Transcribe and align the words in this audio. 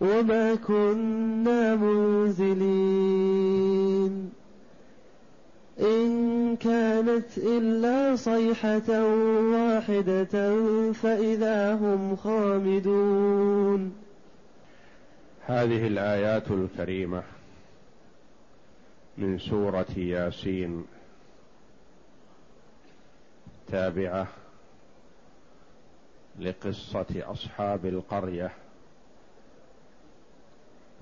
وما 0.00 0.54
كنا 0.54 1.76
منزلين. 1.76 3.20
إن 5.80 6.56
كانت 6.56 7.38
إلا 7.38 8.16
صيحة 8.16 9.04
واحدة 9.52 10.52
فإذا 10.92 11.74
هم 11.74 12.16
خامدون. 12.16 13.92
هذه 15.46 15.86
الآيات 15.86 16.50
الكريمة 16.50 17.22
من 19.18 19.38
سورة 19.38 19.86
ياسين 19.96 20.84
تابعة 23.68 24.26
لقصة 26.40 27.06
أصحاب 27.10 27.86
القرية. 27.86 28.50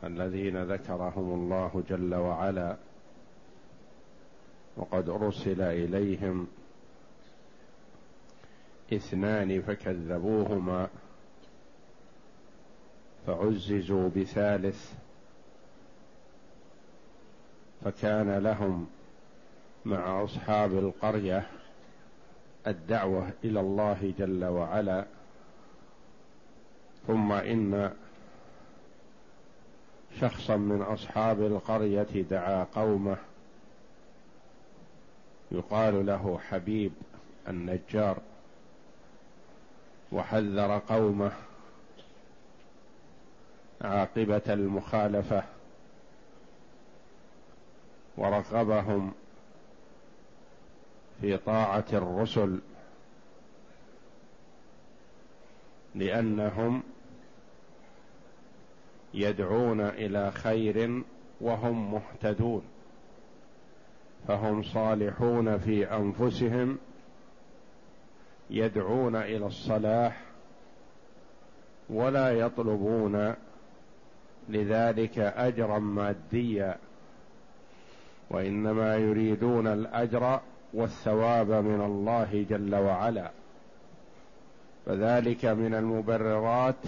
الذين 0.05 0.63
ذكرهم 0.63 1.35
الله 1.35 1.83
جل 1.89 2.15
وعلا 2.15 2.77
وقد 4.77 5.09
أرسل 5.09 5.61
إليهم 5.61 6.47
اثنان 8.93 9.63
فكذبوهما 9.63 10.89
فعززوا 13.27 14.09
بثالث 14.17 14.93
فكان 17.85 18.39
لهم 18.39 18.87
مع 19.85 20.25
أصحاب 20.25 20.73
القرية 20.79 21.47
الدعوة 22.67 23.33
إلى 23.45 23.61
الله 23.61 24.15
جل 24.19 24.45
وعلا 24.45 25.05
ثم 27.07 27.33
إن 27.33 27.93
شخصا 30.21 30.57
من 30.57 30.83
أصحاب 30.83 31.41
القرية 31.41 32.23
دعا 32.31 32.65
قومه. 32.75 33.17
يقال 35.53 36.07
له 36.07 36.39
حبيب 36.39 36.93
النجار. 37.49 38.19
وحذر 40.13 40.79
قومه. 40.79 41.33
عاقبة 43.81 44.43
المخالفة. 44.49 45.43
ورغبهم 48.17 49.13
في 51.21 51.37
طاعة 51.37 51.85
الرسل. 51.93 52.59
لأنهم 55.95 56.83
يدعون 59.15 59.81
إلى 59.81 60.31
خير 60.31 61.03
وهم 61.41 61.93
مهتدون. 61.95 62.63
فهم 64.29 64.63
صالحون 64.63 65.59
في 65.59 65.93
أنفسهم 65.97 66.79
يدعون 68.51 69.17
إلى 69.17 69.47
الصلاح 69.47 70.21
ولا 71.91 72.31
يطلبون 72.31 73.35
لذلك 74.49 75.19
أجرا 75.19 75.79
ماديا 75.79 76.77
وإنما 78.31 78.97
يريدون 78.97 79.67
الأجر 79.67 80.41
والثواب 80.75 81.51
من 81.51 81.81
الله 81.81 82.47
جل 82.51 82.75
وعلا. 82.75 83.31
فذلك 84.87 85.45
من 85.45 85.75
المبررات 85.75 86.85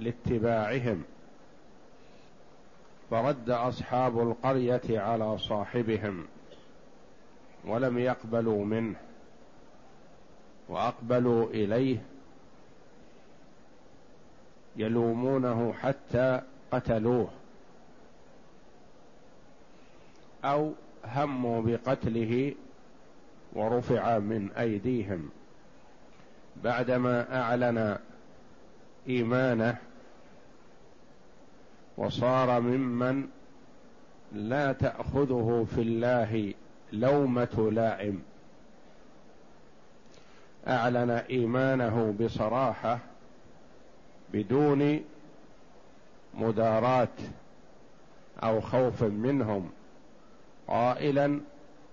لاتباعهم. 0.00 1.04
فرد 3.10 3.50
أصحاب 3.50 4.20
القرية 4.20 5.00
على 5.00 5.38
صاحبهم 5.38 6.26
ولم 7.64 7.98
يقبلوا 7.98 8.64
منه 8.64 8.96
وأقبلوا 10.68 11.46
إليه 11.50 12.02
يلومونه 14.76 15.72
حتى 15.72 16.40
قتلوه 16.70 17.28
أو 20.44 20.72
هموا 21.04 21.62
بقتله 21.62 22.54
ورفع 23.52 24.18
من 24.18 24.50
أيديهم 24.52 25.30
بعدما 26.64 27.40
أعلن 27.40 27.98
إيمانه 29.08 29.78
وصار 31.98 32.60
ممن 32.60 33.26
لا 34.32 34.72
تأخذه 34.72 35.66
في 35.74 35.82
الله 35.82 36.54
لومة 36.92 37.70
لائم. 37.72 38.22
أعلن 40.68 41.10
إيمانه 41.10 42.14
بصراحة 42.20 42.98
بدون 44.32 45.00
مداراة 46.34 47.18
أو 48.42 48.60
خوف 48.60 49.02
منهم. 49.02 49.70
قائلا 50.68 51.40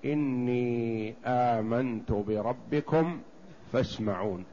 إني 0.05 1.15
آمنت 1.25 2.11
بربكم 2.11 3.21
فاسمعون. 3.73 4.45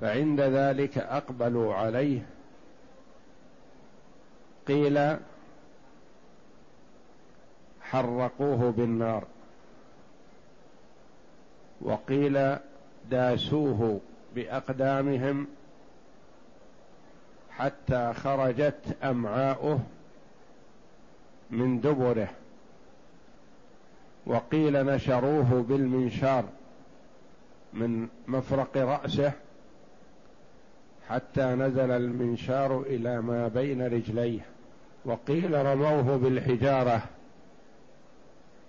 فعند 0.00 0.40
ذلك 0.40 0.98
أقبلوا 0.98 1.74
عليه 1.74 2.26
قيل 4.70 5.16
حرقوه 7.80 8.70
بالنار 8.70 9.24
وقيل 11.80 12.56
داسوه 13.10 14.00
بأقدامهم 14.34 15.46
حتى 17.50 18.12
خرجت 18.12 18.96
أمعاؤه 19.02 19.80
من 21.50 21.80
دبره 21.80 22.30
وقيل 24.26 24.86
نشروه 24.86 25.64
بالمنشار 25.68 26.44
من 27.72 28.08
مفرق 28.28 28.76
رأسه 28.76 29.32
حتى 31.08 31.44
نزل 31.44 31.90
المنشار 31.90 32.80
إلى 32.80 33.20
ما 33.20 33.48
بين 33.48 33.86
رجليه 33.86 34.59
وقيل 35.04 35.66
رموه 35.66 36.16
بالحجارة 36.16 37.02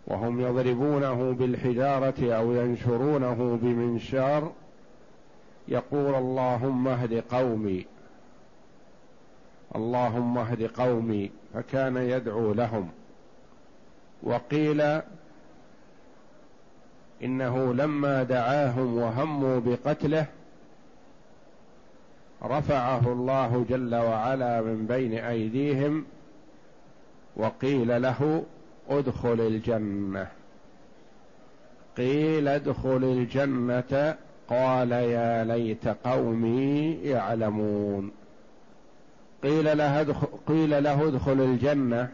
وهم 0.08 0.42
يضربونه 0.42 1.34
بالحجارة 1.34 2.36
أو 2.36 2.52
ينشرونه 2.52 3.60
بمنشار 3.62 4.52
يقول 5.68 6.16
اللهم 6.16 6.88
اهد 6.88 7.14
قومي 7.14 7.86
اللهم 9.76 10.38
اهد 10.38 10.64
قومي 10.64 11.32
فكان 11.54 11.98
يدعو 11.98 12.54
لهم. 12.54 12.90
وقيل 14.24 15.02
إنه 17.24 17.74
لما 17.74 18.24
دعاهم 18.24 18.98
وهموا 18.98 19.60
بقتله 19.60 20.26
رفعه 22.44 23.14
الله 23.14 23.66
جل 23.70 23.96
وعلا 23.96 24.62
من 24.62 24.86
بين 24.88 25.14
أيديهم 25.14 26.06
وقيل 27.36 28.02
له 28.02 28.44
ادخل 28.90 29.42
الجنة. 29.42 30.28
قيل 31.98 32.48
ادخل 32.48 33.04
الجنة 33.04 34.16
قال 34.50 34.92
يا 34.92 35.44
ليت 35.44 35.88
قومي 35.88 36.94
يعلمون. 36.94 38.12
قيل 39.44 39.78
له 39.78 40.02
ادخل, 40.02 40.28
قيل 40.48 40.84
له 40.84 41.08
ادخل 41.08 41.42
الجنة. 41.42 42.10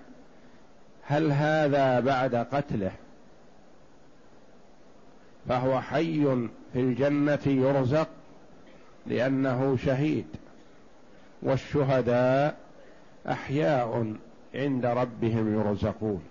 هل 1.03 1.31
هذا 1.31 1.99
بعد 1.99 2.35
قتله؟ 2.35 2.91
فهو 5.49 5.81
حي 5.81 6.47
في 6.73 6.79
الجنة 6.79 7.39
يرزق 7.45 8.07
لأنه 9.05 9.77
شهيد 9.77 10.27
والشهداء 11.43 12.57
أحياء. 13.27 14.13
عند 14.57 14.85
ربهم 14.85 15.59
يرزقون. 15.59 16.21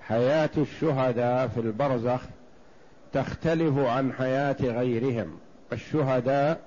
حياة 0.00 0.50
الشهداء 0.56 1.48
في 1.48 1.60
البرزخ 1.60 2.20
تختلف 3.12 3.78
عن 3.78 4.12
حياة 4.12 4.56
غيرهم. 4.60 5.38
الشهداء 5.72 6.60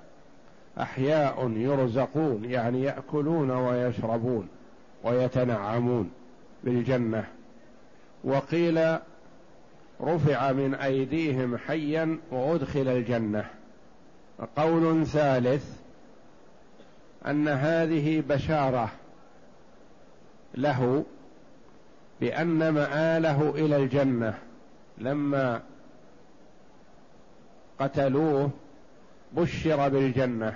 أحياء 0.80 1.50
يرزقون 1.50 2.44
يعني 2.44 2.82
يأكلون 2.82 3.50
ويشربون 3.50 4.48
ويتنعمون 5.04 6.10
بالجنة. 6.64 7.24
وقيل 8.24 8.98
رفع 10.00 10.52
من 10.52 10.74
أيديهم 10.74 11.56
حيا 11.56 12.18
وأدخل 12.30 12.88
الجنة. 12.88 13.44
قول 14.56 15.06
ثالث 15.06 15.64
أن 17.26 17.48
هذه 17.48 18.22
بشارة 18.28 18.90
له 20.54 21.04
بأن 22.20 22.68
مآله 22.68 23.50
إلى 23.50 23.76
الجنة 23.76 24.34
لما 24.98 25.60
قتلوه 27.80 28.50
بشر 29.32 29.88
بالجنة. 29.88 30.54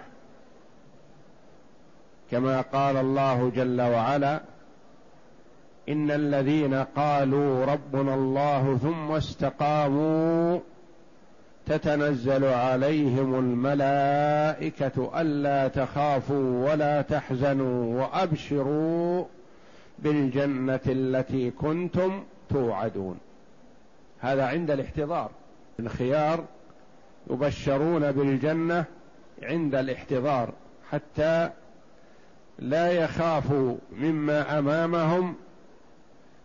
كما 2.31 2.61
قال 2.61 2.97
الله 2.97 3.51
جل 3.51 3.81
وعلا 3.81 4.41
إن 5.89 6.11
الذين 6.11 6.75
قالوا 6.75 7.65
ربنا 7.65 8.15
الله 8.15 8.79
ثم 8.83 9.13
استقاموا 9.13 10.61
تتنزل 11.67 12.45
عليهم 12.45 13.35
الملائكة 13.35 15.21
ألا 15.21 15.69
تخافوا 15.69 16.71
ولا 16.71 17.03
تحزنوا 17.03 18.03
وأبشروا 18.03 19.25
بالجنة 19.99 20.81
التي 20.87 21.51
كنتم 21.51 22.25
توعدون. 22.51 23.19
هذا 24.21 24.47
عند 24.47 24.71
الاحتضار. 24.71 25.31
الخيار 25.81 26.45
يبشرون 27.31 28.13
بالجنة 28.13 28.85
عند 29.43 29.75
الاحتضار 29.75 30.53
حتى 30.91 31.51
لا 32.59 32.93
يخافوا 32.93 33.77
مما 33.93 34.59
أمامهم 34.59 35.35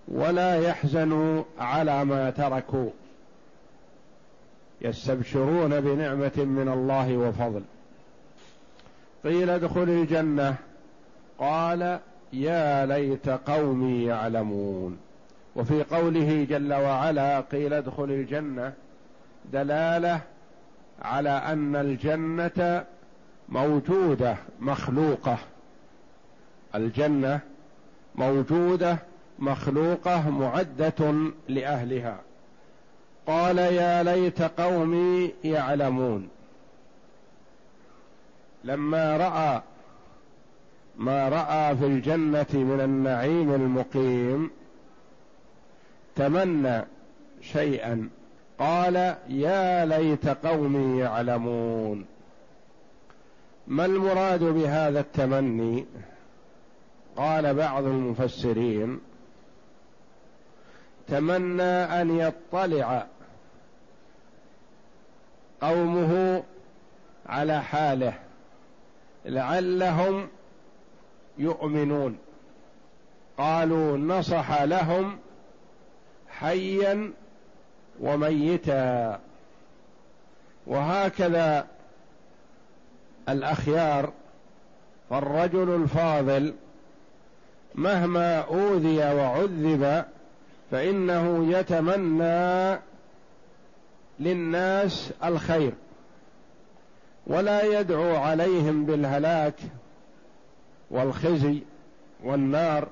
ولا 0.07 0.55
يحزنوا 0.55 1.43
على 1.59 2.05
ما 2.05 2.29
تركوا. 2.29 2.89
يستبشرون 4.81 5.81
بنعمة 5.81 6.37
من 6.37 6.69
الله 6.73 7.17
وفضل. 7.17 7.61
قيل 9.23 9.49
ادخل 9.49 9.83
الجنة. 9.83 10.55
قال 11.39 11.99
يا 12.33 12.85
ليت 12.85 13.29
قومي 13.29 14.03
يعلمون. 14.03 14.97
وفي 15.55 15.83
قوله 15.83 16.47
جل 16.49 16.73
وعلا 16.73 17.41
قيل 17.41 17.73
ادخل 17.73 18.03
الجنة 18.03 18.73
دلالة 19.53 20.21
على 21.01 21.29
أن 21.29 21.75
الجنة 21.75 22.85
موجودة 23.49 24.35
مخلوقة. 24.59 25.37
الجنة 26.75 27.39
موجودة 28.15 28.97
مخلوقة 29.39 30.29
معدة 30.29 31.13
لأهلها. 31.49 32.19
قال 33.27 33.57
يا 33.57 34.03
ليت 34.03 34.41
قومي 34.41 35.33
يعلمون. 35.43 36.29
لما 38.63 39.17
رأى 39.17 39.61
ما 41.01 41.29
رأى 41.29 41.77
في 41.77 41.85
الجنة 41.85 42.45
من 42.53 42.81
النعيم 42.81 43.53
المقيم 43.53 44.51
تمنى 46.15 46.81
شيئا 47.41 48.09
قال 48.59 49.15
يا 49.29 49.85
ليت 49.85 50.27
قومي 50.27 50.99
يعلمون. 50.99 52.05
ما 53.67 53.85
المراد 53.85 54.43
بهذا 54.43 54.99
التمني؟ 54.99 55.85
قال 57.15 57.53
بعض 57.53 57.83
المفسرين 57.83 58.99
تمنى 61.07 61.63
أن 62.01 62.19
يطلع 62.19 63.07
قومه 65.61 66.43
على 67.25 67.61
حاله 67.61 68.13
لعلهم 69.25 70.27
يؤمنون. 71.37 72.17
قالوا 73.37 73.97
نصح 73.97 74.61
لهم 74.61 75.17
حيا 76.29 77.13
وميتا. 77.99 79.19
وهكذا 80.67 81.67
الأخيار. 83.29 84.11
فالرجل 85.09 85.75
الفاضل 85.75 86.53
مهما 87.75 88.39
أوذي 88.39 88.97
وعذب 88.97 90.05
فإنه 90.71 91.51
يتمنى 91.57 92.79
للناس 94.19 95.11
الخير. 95.23 95.73
ولا 97.27 97.79
يدعو 97.79 98.15
عليهم 98.15 98.85
بالهلاك 98.85 99.55
والخزي 100.91 101.59
والنار 102.23 102.87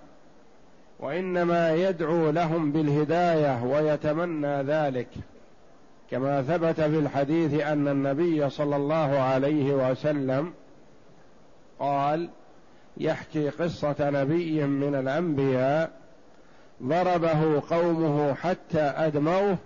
وإنما 0.99 1.75
يدعو 1.75 2.29
لهم 2.29 2.71
بالهداية 2.71 3.63
ويتمنى 3.63 4.63
ذلك. 4.63 5.07
كما 6.11 6.41
ثبت 6.41 6.81
في 6.81 6.99
الحديث 6.99 7.53
أن 7.53 7.87
النبي 7.87 8.49
صلى 8.49 8.75
الله 8.75 9.19
عليه 9.19 9.91
وسلم 9.91 10.53
قال 11.79 12.29
يحكي 12.97 13.49
قصة 13.49 13.95
نبي 13.99 14.63
من 14.63 14.95
الأنبياء 14.95 15.91
ضربه 16.83 17.61
قومه 17.69 18.33
حتى 18.33 18.81
أدموه 18.81 19.57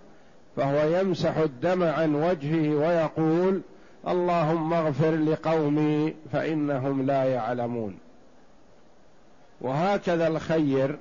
فهو 0.56 1.00
يمسح 1.00 1.38
الدم 1.38 1.84
عن 1.84 2.16
وجهه 2.16 2.76
ويقول 2.76 3.62
اللهم 4.08 4.74
اغفر 4.74 5.16
لقومي 5.16 6.14
فإنهم 6.32 7.06
لا 7.06 7.24
يعلمون. 7.24 8.03
وهكذا 9.62 10.28
الخير 10.28 10.98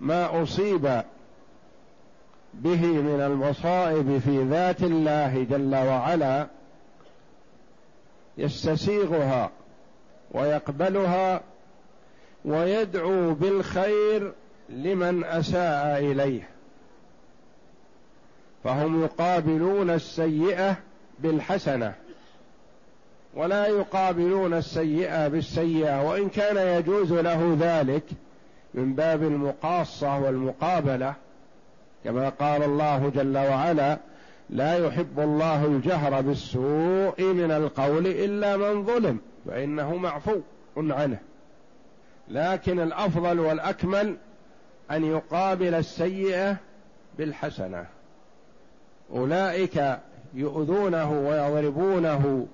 ما 0.00 0.42
أصيب 0.42 1.02
به 2.54 2.86
من 2.86 3.20
المصائب 3.20 4.18
في 4.18 4.44
ذات 4.44 4.82
الله 4.82 5.46
جل 5.50 5.74
وعلا 5.74 6.46
يستسيغها 8.38 9.50
ويقبلها 10.30 11.40
ويدعو 12.44 13.34
بالخير 13.34 14.32
لمن 14.68 15.24
أساء 15.24 15.98
إليه. 15.98 16.48
فهم 18.64 19.02
يقابلون 19.02 19.90
السيئة 19.90 20.76
بالحسنة. 21.18 21.94
ولا 23.34 23.66
يقابلون 23.66 24.54
السيئة 24.54 25.28
بالسيئة 25.28 26.08
وإن 26.08 26.28
كان 26.28 26.78
يجوز 26.78 27.12
له 27.12 27.56
ذلك 27.60 28.04
من 28.74 28.94
باب 28.94 29.22
المقاصة 29.22 30.18
والمقابلة 30.18 31.14
كما 32.04 32.28
قال 32.28 32.62
الله 32.62 33.08
جل 33.08 33.38
وعلا 33.38 33.98
لا 34.50 34.86
يحب 34.86 35.20
الله 35.20 35.64
الجهر 35.64 36.20
بالسوء 36.20 37.22
من 37.22 37.50
القول 37.50 38.06
إلا 38.06 38.56
من 38.56 38.84
ظلم 38.84 39.18
فإنه 39.46 39.96
معفو 39.96 40.40
عنه. 40.76 41.18
لكن 42.28 42.80
الأفضل 42.80 43.40
والأكمل 43.40 44.16
أن 44.90 45.04
يقابل 45.04 45.74
السيئة 45.74 46.56
بالحسنة. 47.18 47.86
أولئك 49.12 49.98
يؤذونه 50.34 51.12
ويضربونه 51.12 52.46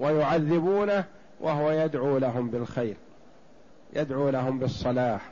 ويعذبونه 0.00 1.04
وهو 1.40 1.70
يدعو 1.70 2.18
لهم 2.18 2.50
بالخير 2.50 2.96
يدعو 3.92 4.28
لهم 4.28 4.58
بالصلاح 4.58 5.30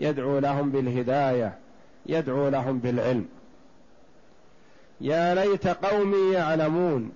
يدعو 0.00 0.38
لهم 0.38 0.70
بالهداية 0.70 1.58
يدعو 2.06 2.48
لهم 2.48 2.78
بالعلم. 2.78 3.28
يا 5.00 5.34
ليت 5.34 5.66
قومي 5.66 6.32
يعلمون 6.32 7.12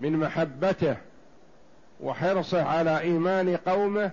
من 0.00 0.16
محبته 0.16 0.96
وحرصه 2.00 2.62
على 2.62 3.00
إيمان 3.00 3.56
قومه 3.56 4.10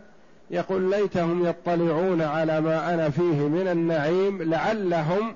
يقول 0.52 0.90
ليتهم 0.90 1.46
يطلعون 1.46 2.22
على 2.22 2.62
ما 2.62 2.94
أنا 2.94 3.10
فيه 3.10 3.48
من 3.48 3.68
النعيم 3.68 4.44
لعلهم 4.44 5.36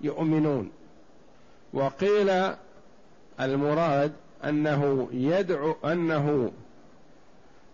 يؤمنون. 0.00 0.70
وقيل 1.72 2.54
المراد 3.40 4.12
أنه 4.44 5.08
يدعو 5.12 5.74
أنه 5.84 6.52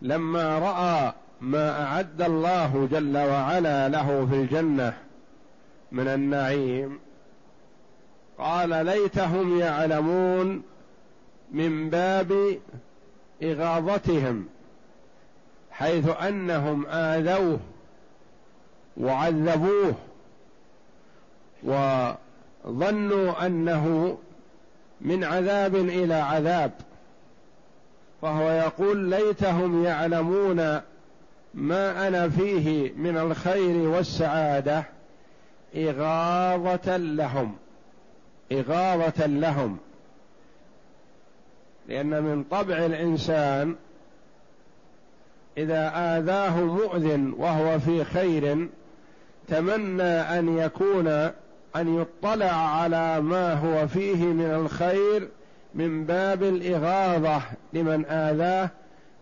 لما 0.03 0.59
رأى 0.59 1.13
ما 1.41 1.85
أعد 1.85 2.23
الله 2.23 2.89
جل 2.93 3.17
وعلا 3.19 3.89
له 3.89 4.27
في 4.31 4.35
الجنة 4.35 4.95
من 5.93 6.09
النعيم 6.09 6.99
قال 8.39 8.87
ليتهم 8.87 9.59
يعلمون 9.59 10.63
من 11.53 11.91
باب 11.91 12.59
إغاظتهم 13.43 14.47
حيث 15.71 16.09
أنهم 16.09 16.87
آذوه 16.87 17.59
وعذبوه 18.97 19.95
وظنوا 21.65 23.47
أنه 23.47 24.19
من 25.03 25.25
عذاب 25.25 25.77
إلى 25.77 26.15
عذاب. 26.15 26.73
فهو 28.23 28.51
يقول 28.51 29.11
ليتهم 29.11 29.85
يعلمون 29.85 30.81
ما 31.55 32.09
أنا 32.09 32.29
فيه 32.29 32.93
من 32.97 33.19
الخير 33.19 33.89
والسعادة 33.89 34.85
إغاظة 35.77 36.97
لهم 36.97 37.57
إغاظة 38.53 39.27
لهم. 39.27 39.79
لأن 41.89 42.23
من 42.23 42.45
طبع 42.45 42.77
الإنسان 42.77 43.77
إذا 45.59 45.93
آذاه 45.95 46.61
مؤذ 46.61 47.31
وهو 47.37 47.79
في 47.79 48.05
خير 48.05 48.69
تمنى 49.49 50.03
أن 50.03 50.59
يكون 50.59 51.31
أن 51.77 52.01
يطلع 52.01 52.53
على 52.53 53.21
ما 53.21 53.55
هو 53.55 53.89
فيه 53.89 54.25
من 54.25 54.51
الخير 54.51 55.29
من 55.75 56.05
باب 56.05 56.43
الإغاظة 56.43 57.43
لمن 57.73 58.05
آذاه 58.05 58.71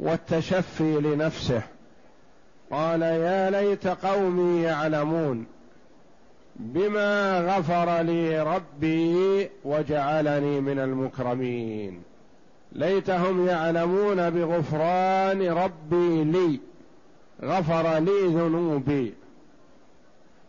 والتشفي 0.00 1.00
لنفسه. 1.00 1.62
قال 2.70 3.02
يا 3.02 3.50
ليت 3.50 3.86
قومي 3.86 4.62
يعلمون 4.62 5.46
بما 6.56 7.40
غفر 7.40 8.02
لي 8.02 8.42
ربي 8.42 9.48
وجعلني 9.64 10.60
من 10.60 10.78
المكرمين. 10.78 12.02
ليتهم 12.72 13.46
يعلمون 13.46 14.30
بغفران 14.30 15.48
ربي 15.48 16.24
لي 16.24 16.60
غفر 17.42 17.98
لي 17.98 18.26
ذنوبي 18.26 19.14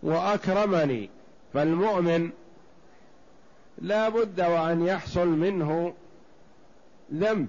وأكرمني 0.04 1.10
فالمؤمن 1.54 2.30
لا 3.78 4.10
بد 4.10 4.42
وأن 4.42 4.86
يحصل 4.86 5.28
منه 5.28 5.94
ذنب. 7.14 7.48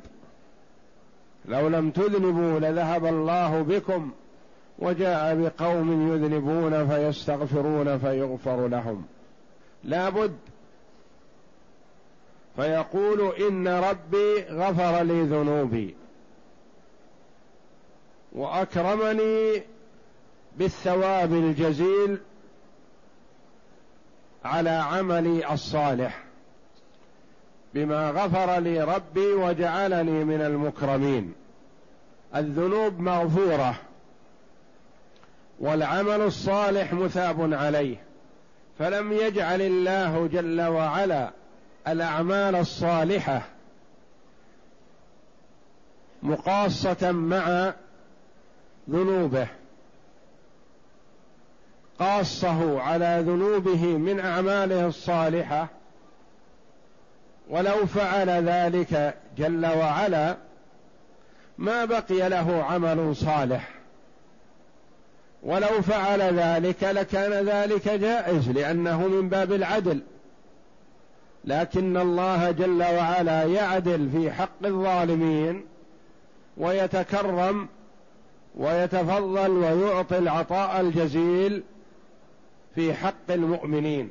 لو 1.44 1.68
لم 1.68 1.90
تذنبوا 1.90 2.61
لذهب 2.61 3.06
الله 3.06 3.62
بكم 3.62 4.11
وجاء 4.78 5.35
بقوم 5.35 6.12
يذنبون 6.12 6.88
فيستغفرون 6.88 7.99
فيغفر 7.99 8.68
لهم. 8.68 9.04
لا 9.85 10.09
بد. 10.09 10.37
فيقول 12.56 13.32
إن 13.49 13.68
ربي 13.68 14.44
غفر 14.50 15.02
لي 15.02 15.23
ذنوبي 15.23 15.94
وأكرمني 18.32 19.62
بالثواب 20.59 21.32
الجزيل 21.32 22.18
على 24.44 24.70
عملي 24.70 25.52
الصالح 25.52 26.25
بما 27.75 28.11
غفر 28.11 28.58
لي 28.58 28.80
ربي 28.84 29.32
وجعلني 29.32 30.25
من 30.25 30.40
المكرمين. 30.40 31.34
الذنوب 32.37 33.00
مغفورة 33.00 33.75
والعمل 35.61 36.20
الصالح 36.20 36.92
مثاب 36.92 37.54
عليه 37.54 37.96
فلم 38.78 39.12
يجعل 39.12 39.61
الله 39.61 40.26
جل 40.26 40.61
وعلا 40.61 41.30
الأعمال 41.88 42.54
الصالحة 42.54 43.42
مقاصة 46.22 47.12
مع 47.12 47.72
ذنوبه. 48.90 49.46
قاصه 51.99 52.80
على 52.80 53.25
ذنوبه 53.26 53.87
من 53.87 54.20
أعماله 54.20 54.87
الصالحة 54.87 55.68
ولو 57.50 57.87
فعل 57.87 58.28
ذلك 58.30 59.14
جل 59.38 59.66
وعلا 59.66 60.37
ما 61.58 61.84
بقي 61.84 62.28
له 62.28 62.64
عمل 62.64 63.16
صالح. 63.16 63.68
ولو 65.42 65.82
فعل 65.82 66.20
ذلك 66.20 66.84
لكان 66.84 67.46
ذلك 67.46 67.88
جائز 67.88 68.49
لأنه 68.49 69.08
من 69.08 69.28
باب 69.28 69.52
العدل. 69.52 70.00
لكن 71.44 71.96
الله 71.96 72.50
جل 72.50 72.82
وعلا 72.82 73.44
يعدل 73.44 74.11
في 74.12 74.32
حق 74.32 74.64
الظالمين 74.64 75.64
ويتكرم 76.56 77.68
ويتفضل 78.56 79.50
ويعطي 79.50 80.18
العطاء 80.18 80.80
الجزيل 80.80 81.62
في 82.74 82.94
حق 82.94 83.30
المؤمنين. 83.30 84.10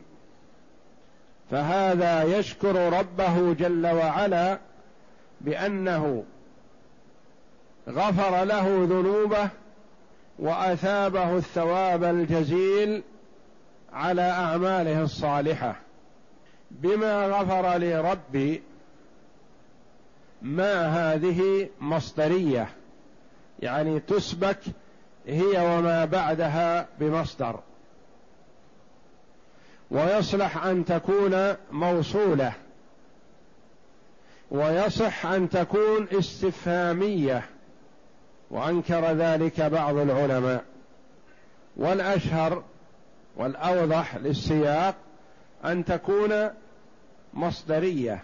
فهذا 1.52 2.24
يشكر 2.24 3.00
ربه 3.00 3.54
جل 3.54 3.88
وعلا 3.88 4.60
بأنه 5.42 6.24
غفر 7.90 8.44
له 8.44 8.88
ذنوبه 8.90 9.50
وأثابه 10.40 11.38
الثواب 11.38 12.04
الجزيل 12.04 13.04
على 13.94 14.22
أعماله 14.22 15.02
الصالحة. 15.04 15.76
بما 16.72 17.26
غفر 17.28 17.78
لربي 17.78 18.64
ما 20.42 20.88
هذه 20.88 21.70
مصدرية 21.82 22.70
يعني 23.60 24.00
تسبك 24.00 24.60
هي 25.28 25.78
وما 25.78 26.06
بعدها 26.06 26.88
بمصدر. 27.00 27.60
ويصلح 29.92 30.66
أن 30.66 30.86
تكون 30.86 31.56
موصولة. 31.72 32.54
ويصح 34.52 35.26
أن 35.26 35.50
تكون 35.50 36.08
استفهامية. 36.12 37.46
وأنكر 38.52 39.12
ذلك 39.12 39.62
بعض 39.62 39.98
العلماء. 39.98 40.64
والأشهر 41.78 42.64
والأوضح 43.38 44.16
للسياق 44.16 44.96
أن 45.66 45.86
تكون 45.86 46.50
مصدرية. 47.34 48.24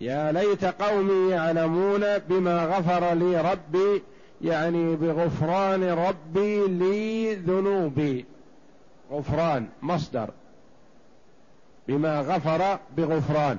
يا 0.00 0.32
ليت 0.32 0.64
قومي 0.64 1.30
يعلمون 1.30 2.18
بما 2.18 2.64
غفر 2.64 3.14
لي 3.14 3.40
ربي 3.40 4.02
يعني 4.42 4.96
بغفران 4.96 5.84
ربي 5.84 6.66
لي 6.66 7.34
ذنوبي 7.34 8.33
غفران 9.18 9.68
مصدر. 9.82 10.30
بما 11.88 12.20
غفر 12.20 12.78
بغفران. 12.96 13.58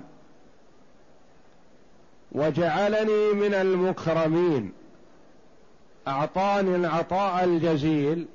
وجعلني 2.31 3.33
من 3.33 3.53
المكرمين. 3.53 4.71
أعطاني 6.07 6.75
العطاء 6.75 7.43
الجزيل 7.43 8.27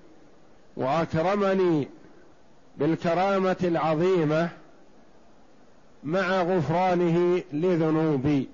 وأكرمني 0.76 1.88
بالكرامة 2.76 3.56
العظيمة 3.64 4.48
مع 6.04 6.42
غفرانه 6.42 7.42
لذنوبي. 7.52 8.48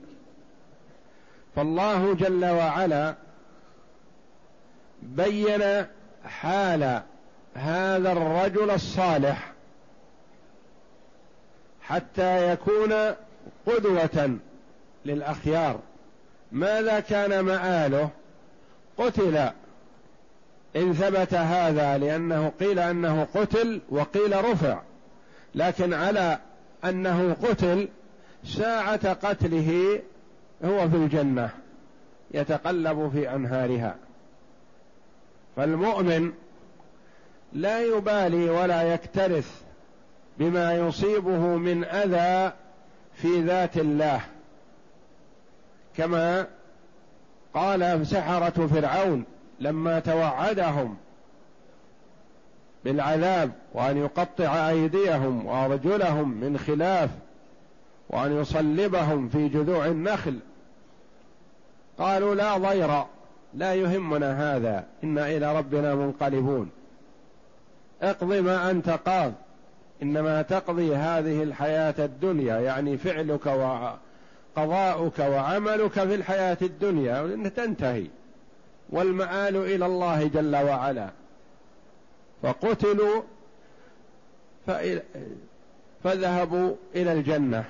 فالله 1.57 2.15
جل 2.15 2.45
وعلا 2.45 3.15
بين 5.03 5.87
حال 6.25 7.03
هذا 7.57 8.13
الرجل 8.13 8.71
الصالح 8.71 9.53
حتى 11.83 12.53
يكون 12.53 12.93
قدوة 13.67 14.39
للأخيار. 15.05 15.81
ماذا 16.53 17.01
كان 17.01 17.41
مآله؟ 17.41 18.09
قتل. 18.99 19.51
إن 20.77 20.93
ثبت 20.93 21.35
هذا 21.35 21.99
لأنه 21.99 22.53
قيل 22.61 22.79
أنه 22.79 23.27
قتل 23.35 23.81
وقيل 23.89 24.45
رفع. 24.45 24.81
لكن 25.55 25.95
على 25.95 26.39
أنه 26.85 27.37
قتل 27.43 27.89
ساعة 28.45 29.13
قتله 29.13 30.01
هو 30.65 30.89
في 30.89 30.97
الجنة 30.97 31.51
يتقلب 32.31 33.11
في 33.15 33.35
أنهارها. 33.35 33.97
فالمؤمن 35.57 36.33
لا 37.53 37.81
يبالي 37.81 38.51
ولا 38.51 38.83
يكترث 38.83 39.63
بما 40.39 40.75
يصيبه 40.75 41.39
من 41.39 41.85
أذى 41.85 42.53
في 43.15 43.41
ذات 43.41 43.77
الله. 43.77 44.21
كما 45.97 46.47
قال 47.55 48.07
سحره 48.07 48.67
فرعون 48.67 49.25
لما 49.61 50.01
توعدهم 50.01 50.97
بالعذاب 52.85 53.53
وأن 53.75 53.97
يقطع 53.97 54.69
أيديهم 54.69 55.47
وأرجلهم 55.47 56.29
من 56.29 56.59
خلاف 56.59 57.11
وأن 58.11 58.41
يصلبهم 58.41 59.29
في 59.29 59.49
جذوع 59.49 59.87
النخل. 59.87 60.39
قالوا 61.99 62.35
لا 62.35 62.57
ضير 62.57 63.05
لا 63.55 63.75
يهمنا 63.75 64.57
هذا 64.57 64.85
إنا 65.05 65.27
إلى 65.27 65.59
ربنا 65.59 65.95
منقلبون. 65.95 66.71
اقض 68.03 68.33
ما 68.33 68.71
انت 68.71 68.91
قاض. 68.91 69.33
انما 70.03 70.43
تقضي 70.43 70.97
هذه 70.97 71.43
الحياة 71.43 71.95
الدنيا 71.99 72.61
يعني 72.61 72.99
فعلك 72.99 73.47
وقضاؤك 74.57 75.19
وعملك 75.19 75.93
في 75.93 76.15
الحياة 76.15 76.59
الدنيا 76.63 77.23
تنتهي. 77.49 78.07
والمآل 78.91 79.57
إلى 79.57 79.87
الله 79.87 80.27
جل 80.29 80.57
وعلا. 80.57 81.11
فقتلوا 82.43 83.23
فذهبوا 86.05 86.75
إلى 86.95 87.13
الجنة. 87.13 87.65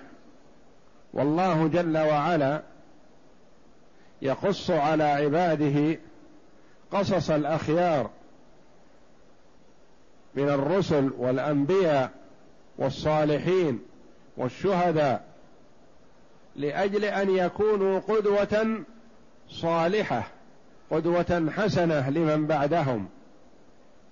والله 1.12 1.68
جل 1.68 1.98
وعلا 1.98 2.62
يقص 4.22 4.70
على 4.70 5.04
عباده 5.04 5.98
قصص 6.92 7.30
الأخيار. 7.30 8.10
من 10.36 10.48
الرسل 10.48 11.10
والأنبياء 11.18 12.10
والصالحين 12.78 13.80
والشهداء 14.36 15.24
لأجل 16.56 17.04
أن 17.04 17.36
يكونوا 17.36 17.98
قدوة 17.98 18.80
صالحة 19.50 20.28
قدوة 20.90 21.50
حسنة 21.56 22.10
لمن 22.10 22.46
بعدهم. 22.46 23.08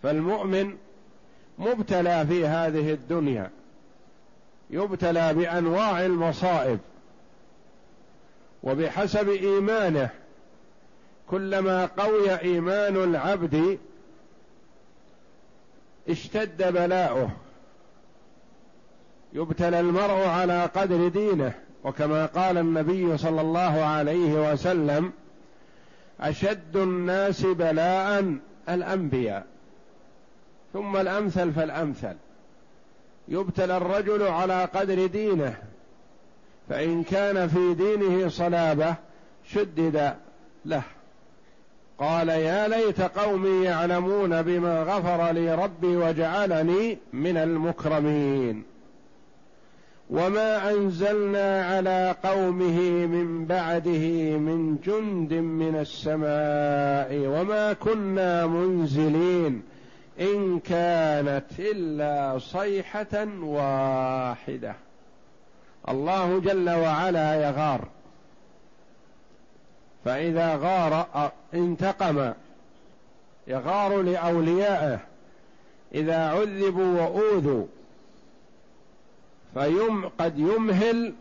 فالمؤمن 0.03 0.77
مبتلى 1.59 2.27
في 2.27 2.47
هذه 2.47 2.93
الدنيا 2.93 3.51
يبتلى 4.71 5.35
بأنواع 5.35 6.07
المصائب 6.07 6.79
وبحسب 8.63 9.29
إيمانه 9.29 10.11
كلما 11.31 11.87
قوي 11.87 12.41
إيمان 12.41 12.97
العبد 12.97 13.79
اشتد 16.09 16.73
بلاؤه. 16.73 17.31
يبتلى 19.33 19.81
المرء 19.81 20.27
على 20.27 20.65
قدر 20.65 21.09
دينه 21.09 21.55
وكما 21.85 22.27
قال 22.27 22.59
النبي 22.59 23.17
صلى 23.17 23.41
الله 23.41 23.85
عليه 23.85 24.53
وسلم 24.53 25.13
أشد 26.21 26.77
الناس 26.77 27.43
بلاء 27.47 28.37
الأنبياء. 28.69 29.47
ثم 30.73 30.97
الأمثل 30.97 31.53
فالأمثل. 31.53 32.17
يبتلى 33.29 33.77
الرجل 33.77 34.23
على 34.23 34.65
قدر 34.65 35.07
دينه 35.07 35.57
فإن 36.69 37.03
كان 37.03 37.49
في 37.49 37.75
دينه 37.75 38.29
صلابة 38.29 38.95
شدد 39.45 40.15
له. 40.65 40.83
قال 41.99 42.29
يا 42.29 42.69
ليت 42.69 43.01
قومي 43.01 43.65
يعلمون 43.65 44.43
بما 44.43 44.83
غفر 44.83 45.33
لي 45.33 45.55
ربي 45.55 45.97
وجعلني 45.97 46.99
من 47.13 47.37
المكرمين. 47.37 48.63
وما 50.11 50.71
أنزلنا 50.71 51.67
على 51.67 52.15
قومه 52.25 52.81
من 53.07 53.45
بعده 53.45 54.37
من 54.39 54.79
جند 54.87 55.33
من 55.33 55.77
السماء 55.81 57.27
وما 57.27 57.73
كنا 57.73 58.47
منزلين 58.47 59.63
إن 60.21 60.59
كانت 60.59 61.47
إلا 61.59 62.39
صيحة 62.39 63.27
واحدة. 63.43 64.75
الله 65.89 66.39
جل 66.39 66.71
وعلا 66.71 67.35
يغار. 67.35 67.94
فإذا 70.05 70.57
غار 70.57 71.33
انتقم 71.55 72.33
يغار 73.47 74.03
لأوليائه. 74.03 74.99
إذا 75.95 76.29
عذبوا 76.29 77.01
وأوذوا 77.01 77.67
فيم 79.55 80.09
قد 80.09 80.39
يمهل 80.39 81.15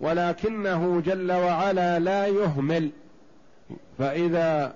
ولكنه 0.00 1.02
جل 1.06 1.32
وعلا 1.32 1.98
لا 1.98 2.26
يهمل. 2.26 2.90
فإذا 3.98 4.74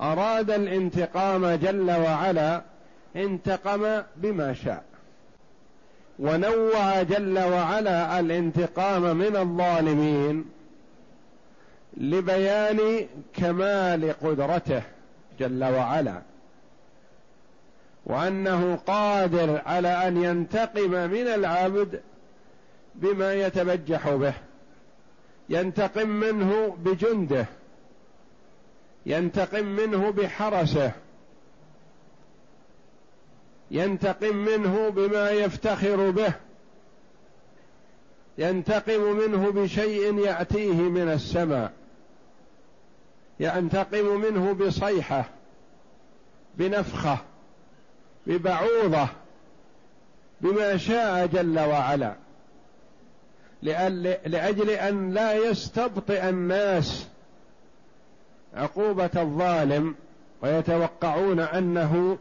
أراد 0.00 0.50
الانتقام 0.50 1.46
جل 1.46 1.90
وعلا 1.90 2.62
انتقم 3.16 4.02
بما 4.16 4.54
شاء. 4.54 4.84
ونوع 6.18 7.02
جل 7.02 7.38
وعلا 7.38 8.20
الانتقام 8.20 9.16
من 9.16 9.36
الظالمين 9.36 10.44
لبيان 11.96 13.08
كمال 13.34 14.14
قدرته 14.22 14.82
جل 15.40 15.64
وعلا 15.64 16.22
وأنه 18.06 18.76
قادر 18.76 19.62
على 19.66 20.08
أن 20.08 20.16
ينتقم 20.16 20.90
من 20.90 21.26
العبد 21.26 22.00
بما 22.94 23.34
يتبجح 23.34 24.08
به 24.10 24.34
ينتقم 25.48 26.08
منه 26.08 26.76
بجنده 26.84 27.46
ينتقم 29.06 29.66
منه 29.66 30.10
بحرسه 30.10 30.92
ينتقم 33.70 34.36
منه 34.36 34.88
بما 34.88 35.30
يفتخر 35.30 36.10
به. 36.10 36.32
ينتقم 38.38 39.16
منه 39.16 39.50
بشيء 39.50 40.18
يأتيه 40.18 40.74
من 40.74 41.08
السماء. 41.08 41.72
ينتقم 43.40 44.20
منه 44.20 44.52
بصيحة 44.52 45.24
بنفخة 46.54 47.18
ببعوضة 48.26 49.08
بما 50.40 50.76
شاء 50.76 51.26
جل 51.26 51.58
وعلا. 51.58 52.14
لأجل 54.26 54.70
أن 54.70 55.14
لا 55.14 55.34
يستبطئ 55.34 56.28
الناس 56.28 57.06
عقوبة 58.54 59.10
الظالم 59.16 59.94
ويتوقعون 60.42 61.40
أنه 61.40 62.18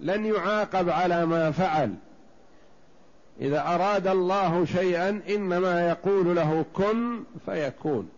لن 0.00 0.26
يعاقب 0.26 0.90
على 0.90 1.26
ما 1.26 1.50
فعل. 1.50 1.94
إذا 3.40 3.60
أراد 3.60 4.06
الله 4.06 4.64
شيئا 4.64 5.20
إنما 5.28 5.88
يقول 5.88 6.36
له 6.36 6.64
كن 6.74 7.22
فيكون. 7.46 8.08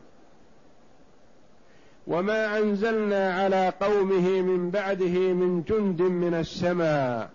وما 2.07 2.59
أنزلنا 2.59 3.35
على 3.35 3.73
قومه 3.81 4.43
من 4.43 4.71
بعده 4.71 5.33
من 5.33 5.63
جند 5.63 6.03
من 6.03 6.35
السماء. 6.35 7.31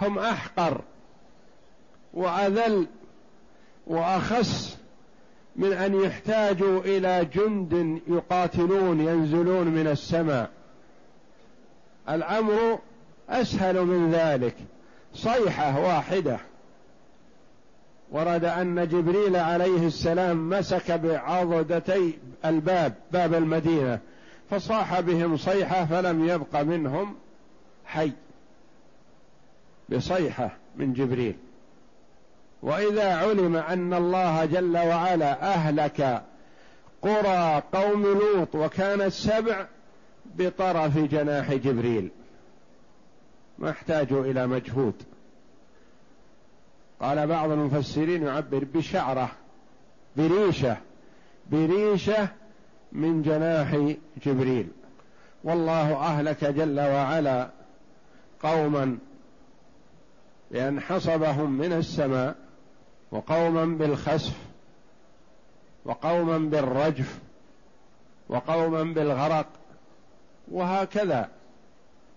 هم 0.00 0.18
أحقر 0.18 0.80
وأذل 2.14 2.86
وأخس 3.86 4.76
من 5.56 5.72
أن 5.72 6.00
يحتاجوا 6.00 6.80
إلى 6.80 7.24
جند 7.24 8.00
يقاتلون 8.08 9.00
ينزلون 9.00 9.66
من 9.66 9.86
السماء. 9.86 10.50
الأمر 12.08 12.78
أسهل 13.28 13.84
من 13.84 14.12
ذلك. 14.12 14.56
صيحة 15.14 15.80
واحدة. 15.80 16.38
ورد 18.10 18.44
أن 18.44 18.88
جبريل 18.88 19.36
عليه 19.36 19.86
السلام 19.86 20.50
مسك 20.50 20.92
بعضدتي 20.92 22.18
الباب 22.44 22.94
باب 23.12 23.34
المدينة 23.34 24.00
فصاح 24.50 25.00
بهم 25.00 25.36
صيحة 25.36 25.84
فلم 25.84 26.28
يبق 26.28 26.60
منهم 26.60 27.14
حي. 27.84 28.12
بصيحة 29.88 30.56
من 30.76 30.92
جبريل. 30.92 31.36
وإذا 32.62 33.16
علم 33.16 33.56
أن 33.56 33.94
الله 33.94 34.44
جل 34.44 34.76
وعلا 34.76 35.54
أهلك 35.54 36.22
قرى 37.02 37.62
قوم 37.72 38.02
لوط 38.02 38.54
وكانت 38.54 39.12
سبع 39.12 39.66
بطرف 40.38 40.98
جناح 40.98 41.52
جبريل. 41.54 42.10
ما 43.58 43.70
احتاجوا 43.70 44.24
إلى 44.24 44.46
مجهود. 44.46 45.02
قال 47.00 47.26
بعض 47.26 47.50
المفسرين 47.50 48.22
يعبر 48.22 48.64
بشعرة 48.74 49.30
بريشة 50.16 50.76
بريشة 51.50 52.28
من 52.92 53.22
جناح 53.22 53.94
جبريل. 54.26 54.68
والله 55.44 55.96
أهلك 55.96 56.44
جل 56.44 56.80
وعلا 56.80 57.50
قوما 58.42 58.98
بأن 60.50 60.80
حصبهم 60.80 61.50
من 61.50 61.72
السماء 61.72 62.36
وقوما 63.10 63.64
بالخسف 63.64 64.36
وقوما 65.84 66.38
بالرجف 66.38 67.18
وقوما 68.28 68.82
بالغرق 68.82 69.46
وهكذا. 70.50 71.28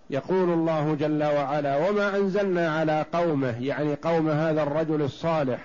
يقول 0.10 0.50
الله 0.50 0.96
جل 1.00 1.24
وعلا 1.24 1.90
وما 1.90 2.18
أنزلنا 2.18 2.72
على 2.80 3.06
قومه 3.14 3.64
يعني 3.64 3.96
قوم 3.96 4.30
هذا 4.30 4.64
الرجل 4.64 5.02
الصالح 5.02 5.60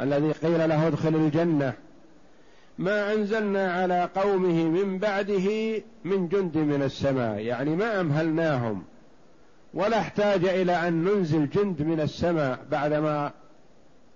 الذي 0.00 0.32
قيل 0.32 0.68
له 0.68 0.86
ادخل 0.86 1.14
الجنة. 1.14 1.72
ما 2.78 3.12
أنزلنا 3.12 3.72
على 3.72 4.08
قومه 4.16 4.64
من 4.64 4.98
بعده 4.98 5.82
من 6.04 6.28
جند 6.28 6.56
من 6.56 6.82
السماء 6.82 7.38
يعني 7.38 7.76
ما 7.76 8.00
أمهلناهم 8.00 8.82
ولا 9.74 9.98
احتاج 9.98 10.44
إلى 10.44 10.88
أن 10.88 11.04
ننزل 11.04 11.50
جند 11.50 11.82
من 11.82 12.00
السماء 12.00 12.58
بعدما 12.70 13.30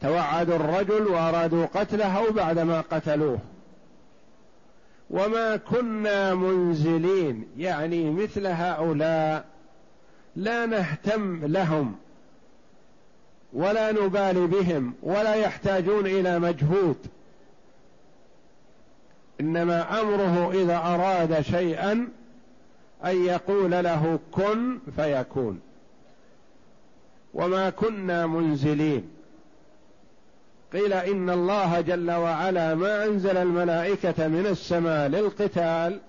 توعدوا 0.00 0.56
الرجل 0.56 1.06
وأرادوا 1.06 1.66
قتله 1.66 2.18
أو 2.18 2.32
بعدما 2.32 2.80
قتلوه. 2.80 3.38
وما 5.10 5.56
كنا 5.56 6.34
منزلين 6.34 7.46
يعني 7.58 8.10
مثل 8.10 8.46
هؤلاء 8.46 9.44
لا 10.36 10.66
نهتم 10.66 11.46
لهم 11.46 11.96
ولا 13.52 13.92
نبالي 13.92 14.46
بهم 14.46 14.94
ولا 15.02 15.34
يحتاجون 15.34 16.06
إلى 16.06 16.38
مجهود. 16.38 16.96
إنما 19.40 20.00
أمره 20.00 20.52
إذا 20.52 20.76
أراد 20.76 21.40
شيئا 21.40 22.08
أن 23.04 23.24
يقول 23.24 23.70
له 23.70 24.18
كن 24.32 24.78
فيكون. 24.96 25.60
وما 27.34 27.70
كنا 27.70 28.26
منزلين. 28.26 29.17
قيل 30.72 30.92
إن 30.92 31.30
الله 31.30 31.80
جل 31.80 32.10
وعلا 32.10 32.74
ما 32.74 33.04
أنزل 33.04 33.36
الملائكة 33.36 34.28
من 34.28 34.46
السماء 34.46 35.08
للقتال 35.08 36.00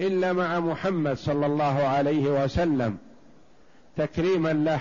إلا 0.00 0.32
مع 0.32 0.60
محمد 0.60 1.16
صلى 1.16 1.46
الله 1.46 1.82
عليه 1.82 2.44
وسلم 2.44 2.98
تكريما 3.96 4.52
له. 4.52 4.80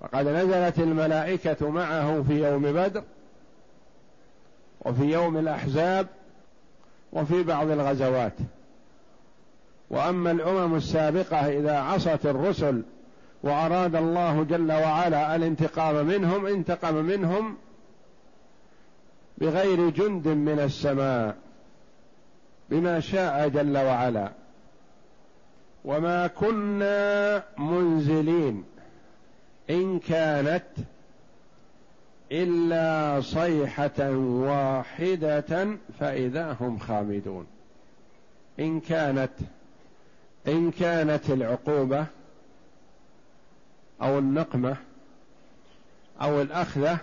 وقد 0.00 0.28
نزلت 0.28 0.78
الملائكة 0.78 1.70
معه 1.70 2.24
في 2.28 2.44
يوم 2.48 2.62
بدر 2.62 3.02
وفي 4.80 5.04
يوم 5.04 5.36
الأحزاب 5.36 6.06
وفي 7.12 7.42
بعض 7.42 7.70
الغزوات. 7.70 8.34
وأما 9.90 10.30
الأمم 10.30 10.76
السابقة 10.76 11.36
إذا 11.36 11.78
عصت 11.78 12.26
الرسل 12.26 12.82
وأراد 13.42 13.96
الله 13.96 14.44
جل 14.44 14.72
وعلا 14.72 15.36
الانتقام 15.36 16.06
منهم 16.06 16.46
انتقم 16.46 16.94
منهم 16.94 17.56
بغير 19.40 19.90
جند 19.90 20.28
من 20.28 20.60
السماء 20.60 21.36
بما 22.70 23.00
شاء 23.00 23.48
جل 23.48 23.78
وعلا. 23.78 24.32
وما 25.84 26.26
كنا 26.26 27.44
منزلين 27.58 28.64
إن 29.70 29.98
كانت 29.98 30.64
إلا 32.32 33.20
صيحة 33.20 34.10
واحدة 34.16 35.68
فإذا 36.00 36.56
هم 36.60 36.78
خامدون. 36.78 37.46
إن 38.60 38.80
كانت 38.80 39.32
إن 40.48 40.70
كانت 40.70 41.30
العقوبة 41.30 42.06
أو 44.02 44.18
النقمة 44.18 44.76
أو 46.22 46.42
الأخذة 46.42 46.98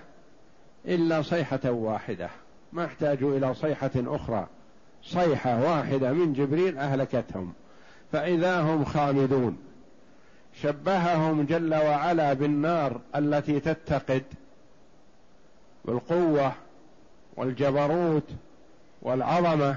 إلا 0.88 1.22
صيحة 1.22 1.72
واحدة. 1.72 2.30
ما 2.74 2.86
احتاجوا 2.86 3.38
إلى 3.38 3.54
صيحة 3.54 3.92
أخرى. 3.96 4.48
صيحة 5.04 5.62
واحدة 5.64 6.12
من 6.14 6.34
جبريل 6.34 6.78
أهلكتهم. 6.78 7.54
فإذا 8.12 8.62
هم 8.62 8.86
خامدون 8.86 9.58
شبههم 10.62 11.46
جل 11.46 11.76
وعلا 11.76 12.34
بالنار 12.34 13.02
التي 13.16 13.60
تتقد. 13.60 14.24
بالقوة 15.86 16.52
والجبروت 17.38 18.30
والعظمة 19.02 19.76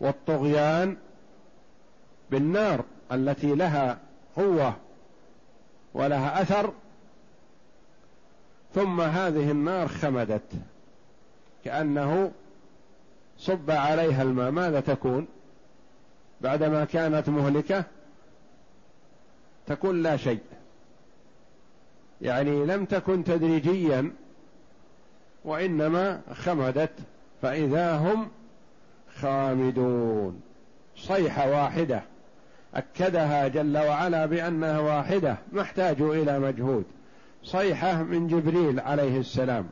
والطغيان 0.00 0.96
بالنار 2.30 2.84
التي 3.12 3.54
لها 3.54 3.98
قوة 4.36 4.74
ولها 5.94 6.42
أثر 6.42 6.72
ثم 8.74 9.00
هذه 9.00 9.50
النار 9.50 9.88
خمدت. 9.88 10.52
كأنه 11.64 12.32
صب 13.38 13.70
عليها 13.70 14.22
الماء. 14.22 14.50
ماذا 14.50 14.80
تكون؟ 14.80 15.26
بعدما 16.40 16.84
كانت 16.84 17.28
مهلكة 17.28 17.84
تكون 19.66 20.02
لا 20.02 20.16
شيء. 20.16 20.40
يعني 22.20 22.66
لم 22.66 22.84
تكن 22.84 23.24
تدريجيا 23.24 24.12
وإنما 25.44 26.20
خمدت. 26.32 26.92
فإذا 27.42 27.96
هم 27.96 28.28
خامدون. 29.20 30.40
صيحة 30.96 31.50
واحدة. 31.50 32.02
أكدها 32.74 33.48
جل 33.48 33.78
وعلا 33.78 34.26
بأنها 34.26 34.78
واحدة. 34.78 35.36
ما 35.52 35.62
احتاجوا 35.62 36.14
إلى 36.14 36.38
مجهود. 36.38 36.84
صيحة 37.42 38.02
من 38.02 38.26
جبريل 38.26 38.80
عليه 38.80 39.20
السلام 39.20 39.68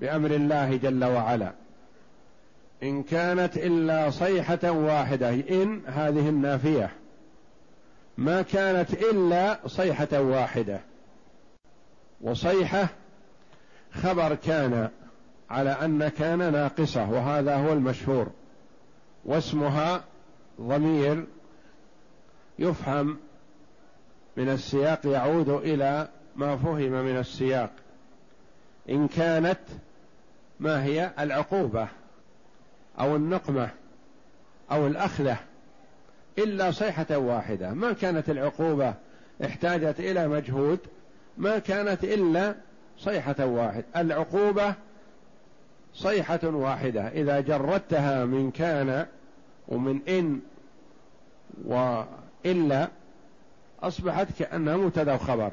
بأمر 0.00 0.30
الله 0.30 0.76
جل 0.76 1.04
وعلا. 1.04 1.52
إن 2.82 3.02
كانت 3.02 3.56
إلا 3.56 4.10
صيحة 4.10 4.70
واحدة 4.70 5.30
إن 5.30 5.82
هذه 5.86 6.28
النافية. 6.28 6.90
ما 8.18 8.42
كانت 8.42 8.92
إلا 8.92 9.58
صيحة 9.66 10.20
واحدة. 10.20 10.80
وصيحة 12.20 12.88
خبر 13.92 14.34
كان 14.34 14.88
على 15.50 15.70
أن 15.70 16.08
كان 16.08 16.52
ناقصة 16.52 17.10
وهذا 17.10 17.56
هو 17.56 17.72
المشهور. 17.72 18.26
واسمها 19.24 20.04
ضمير 20.60 21.24
يفهم 22.58 23.18
من 24.38 24.48
السياق 24.48 25.06
يعود 25.06 25.48
إلى 25.48 26.08
ما 26.36 26.56
فهم 26.56 26.90
من 26.92 27.16
السياق. 27.18 27.70
إن 28.88 29.08
كانت 29.08 29.58
ما 30.60 30.84
هي 30.84 31.10
العقوبة 31.18 31.88
أو 33.00 33.16
النقمة 33.16 33.70
أو 34.70 34.86
الاخذه 34.86 35.36
إلا 36.38 36.70
صيحة 36.70 37.18
واحدة. 37.18 37.70
ما 37.70 37.92
كانت 37.92 38.30
العقوبة 38.30 38.94
احتاجت 39.44 40.00
إلى 40.00 40.28
مجهود 40.28 40.78
ما 41.38 41.58
كانت 41.58 42.04
إلا 42.04 42.54
صيحة 42.98 43.46
واحدة 43.46 43.84
العقوبة 43.96 44.74
صيحة 45.94 46.40
واحدة. 46.44 47.08
إذا 47.08 47.40
جردتها 47.40 48.24
من 48.24 48.50
كان 48.50 49.06
ومن 49.68 50.00
إن 50.08 50.40
وإلا 51.64 52.88
أصبحت 53.82 54.26
كانها 54.38 54.76
مبتدا 54.76 55.14
وخبر 55.14 55.52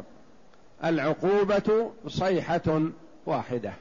العقوبة 0.83 1.91
صيحة 2.07 2.81
واحدة. 3.25 3.73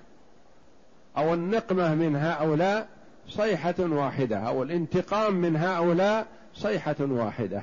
أو 1.16 1.34
النقمة 1.34 1.94
من 1.94 2.16
هؤلاء 2.16 2.88
صيحة 3.28 3.74
واحدة. 3.78 4.38
أو 4.38 4.62
الانتقام 4.62 5.34
من 5.34 5.56
هؤلاء 5.56 6.26
صيحة 6.54 6.96
واحدة. 7.00 7.62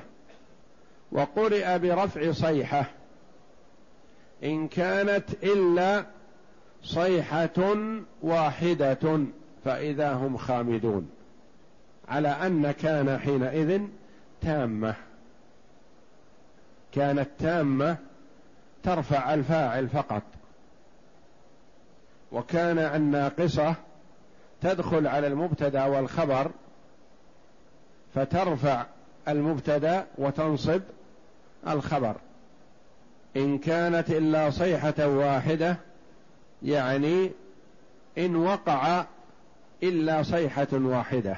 وقرئ 1.12 1.78
برفع 1.78 2.32
صيحة. 2.32 2.84
إن 4.44 4.68
كانت 4.68 5.24
إلا 5.42 6.04
صيحة 6.82 7.76
واحدة 8.22 9.24
فإذا 9.64 10.12
هم 10.12 10.36
خامدون. 10.36 11.10
على 12.08 12.28
أن 12.28 12.70
كان 12.70 13.18
حينئذ 13.18 13.80
تامة. 14.40 14.94
كانت 16.92 17.28
تامة 17.38 17.96
ترفع 18.82 19.34
الفاعل 19.34 19.88
فقط. 19.88 20.22
وكان 22.32 22.78
الناقصة 22.78 23.74
تدخل 24.60 25.06
على 25.06 25.26
المبتدأ 25.26 25.84
والخبر 25.84 26.50
فترفع 28.14 28.86
المبتدأ 29.28 30.06
وتنصب 30.18 30.80
الخبر. 31.68 32.16
إن 33.36 33.58
كانت 33.58 34.10
إلا 34.10 34.50
صيحة 34.50 35.06
واحدة 35.06 35.76
يعني 36.62 37.30
إن 38.18 38.36
وقع 38.36 39.04
إلا 39.82 40.22
صيحة 40.22 40.68
واحدة. 40.72 41.36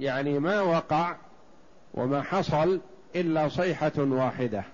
يعني 0.00 0.38
ما 0.38 0.60
وقع 0.60 1.16
وما 1.94 2.22
حصل 2.22 2.80
إلا 3.16 3.48
صيحة 3.48 3.92
واحدة. 3.98 4.64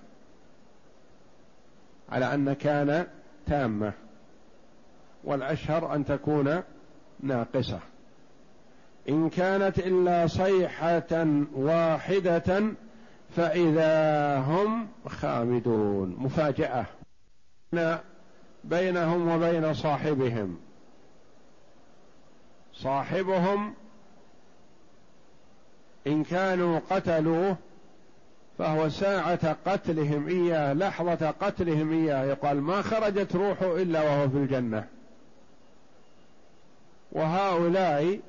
على 2.09 2.33
أن 2.33 2.53
كان 2.53 3.07
تامة. 3.47 3.93
والأشهر 5.23 5.95
أن 5.95 6.05
تكون 6.05 6.63
ناقصة. 7.19 7.79
إن 9.09 9.29
كانت 9.29 9.79
إلا 9.79 10.27
صيحة 10.27 11.35
واحدة 11.55 12.63
فإذا 13.35 14.37
هم 14.37 14.87
خامدون. 15.07 16.15
مفاجأة. 16.19 16.85
بينهم 18.63 19.27
وبين 19.27 19.73
صاحبهم. 19.73 20.59
صاحبهم 22.73 23.73
إن 26.07 26.23
كانوا 26.23 26.79
قتلوه 26.89 27.57
فهو 28.57 28.89
ساعة 28.89 29.55
قتلهم 29.65 30.27
إياه 30.27 30.73
لحظة 30.73 31.31
قتلهم 31.31 31.91
إياه. 31.91 32.25
يقال 32.25 32.61
ما 32.61 32.81
خرجت 32.81 33.35
روحه 33.35 33.75
إلا 33.75 34.01
وهو 34.01 34.29
في 34.29 34.37
الجنة. 34.37 34.87
وهؤلاء 37.11 38.19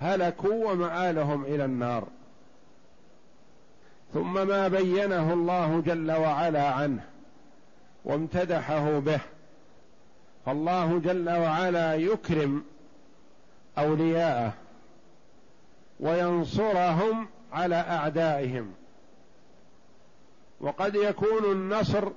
هلكوا 0.00 0.72
ومآلهم 0.72 1.44
إلى 1.44 1.64
النار. 1.64 2.08
ثم 4.14 4.48
ما 4.48 4.68
بينه 4.68 5.32
الله 5.32 5.82
جل 5.86 6.12
وعلا 6.12 6.68
عنه 6.70 7.04
وامتدحه 8.04 8.98
به. 8.98 9.20
فالله 10.46 10.98
جل 10.98 11.30
وعلا 11.30 11.94
يكرم 11.94 12.64
أولياءه 13.78 14.52
وينصرهم 16.00 17.28
على 17.56 17.74
أعدائهم. 17.74 18.72
وقد 20.60 20.94
يكون 20.94 21.52
النصر 21.52 22.08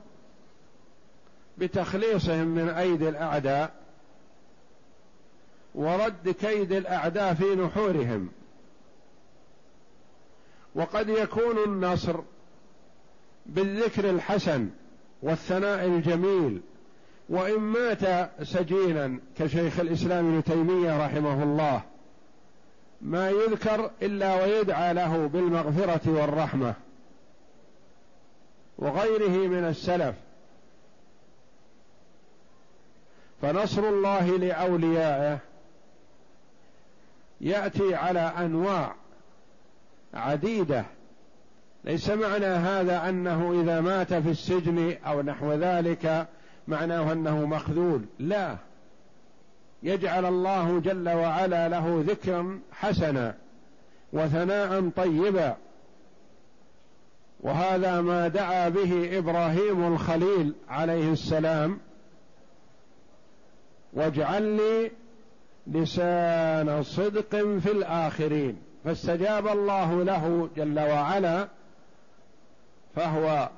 بتخليصهم 1.57 2.47
من 2.47 2.69
أيدي 2.69 3.09
الأعداء 3.09 3.71
ورد 5.75 6.29
كيد 6.29 6.71
الأعداء 6.71 7.33
في 7.33 7.55
نحورهم. 7.55 8.29
وقد 10.75 11.09
يكون 11.09 11.57
النصر 11.65 12.19
بالذكر 13.45 14.09
الحسن 14.09 14.69
والثناء 15.23 15.85
الجميل 15.85 16.61
وإن 17.29 17.59
مات 17.59 18.31
سجينا 18.43 19.19
كشيخ 19.37 19.79
الإسلام 19.79 20.25
ابن 20.25 20.43
تيمية 20.43 21.05
رحمه 21.05 21.43
الله 21.43 21.81
ما 23.01 23.29
يذكر 23.29 23.91
إلا 24.01 24.43
ويدعى 24.43 24.93
له 24.93 25.27
بالمغفرة 25.27 26.11
والرحمة 26.11 26.73
وغيره 28.77 29.47
من 29.47 29.67
السلف. 29.67 30.15
فنصر 33.41 33.89
الله 33.89 34.37
لأوليائه 34.37 35.39
يأتي 37.41 37.95
على 37.95 38.19
أنواع 38.19 38.95
عديدة. 40.13 40.85
ليس 41.83 42.09
معنى 42.09 42.45
هذا 42.45 43.09
أنه 43.09 43.61
إذا 43.61 43.81
مات 43.81 44.13
في 44.13 44.29
السجن 44.29 44.97
أو 45.05 45.21
نحو 45.21 45.53
ذلك 45.53 46.27
معناه 46.67 47.13
أنه 47.13 47.45
مخذول. 47.45 48.01
لا. 48.19 48.57
يجعل 49.83 50.25
الله 50.25 50.79
جل 50.79 51.09
وعلا 51.09 51.69
له 51.69 52.03
ذكرا 52.07 52.59
حسنا 52.71 53.35
وثناء 54.13 54.89
طيبا. 54.95 55.55
وهذا 57.39 58.01
ما 58.01 58.27
دعا 58.27 58.69
به 58.69 59.17
إبراهيم 59.17 59.93
الخليل 59.93 60.53
عليه 60.69 61.11
السلام. 61.11 61.79
واجعل 63.93 64.43
لي 64.43 64.91
لسان 65.67 66.83
صدق 66.83 67.35
في 67.35 67.71
الآخرين. 67.71 68.57
فاستجاب 68.85 69.47
الله 69.47 70.03
له 70.03 70.49
جل 70.57 70.79
وعلا 70.79 71.47
فهو 72.95 73.49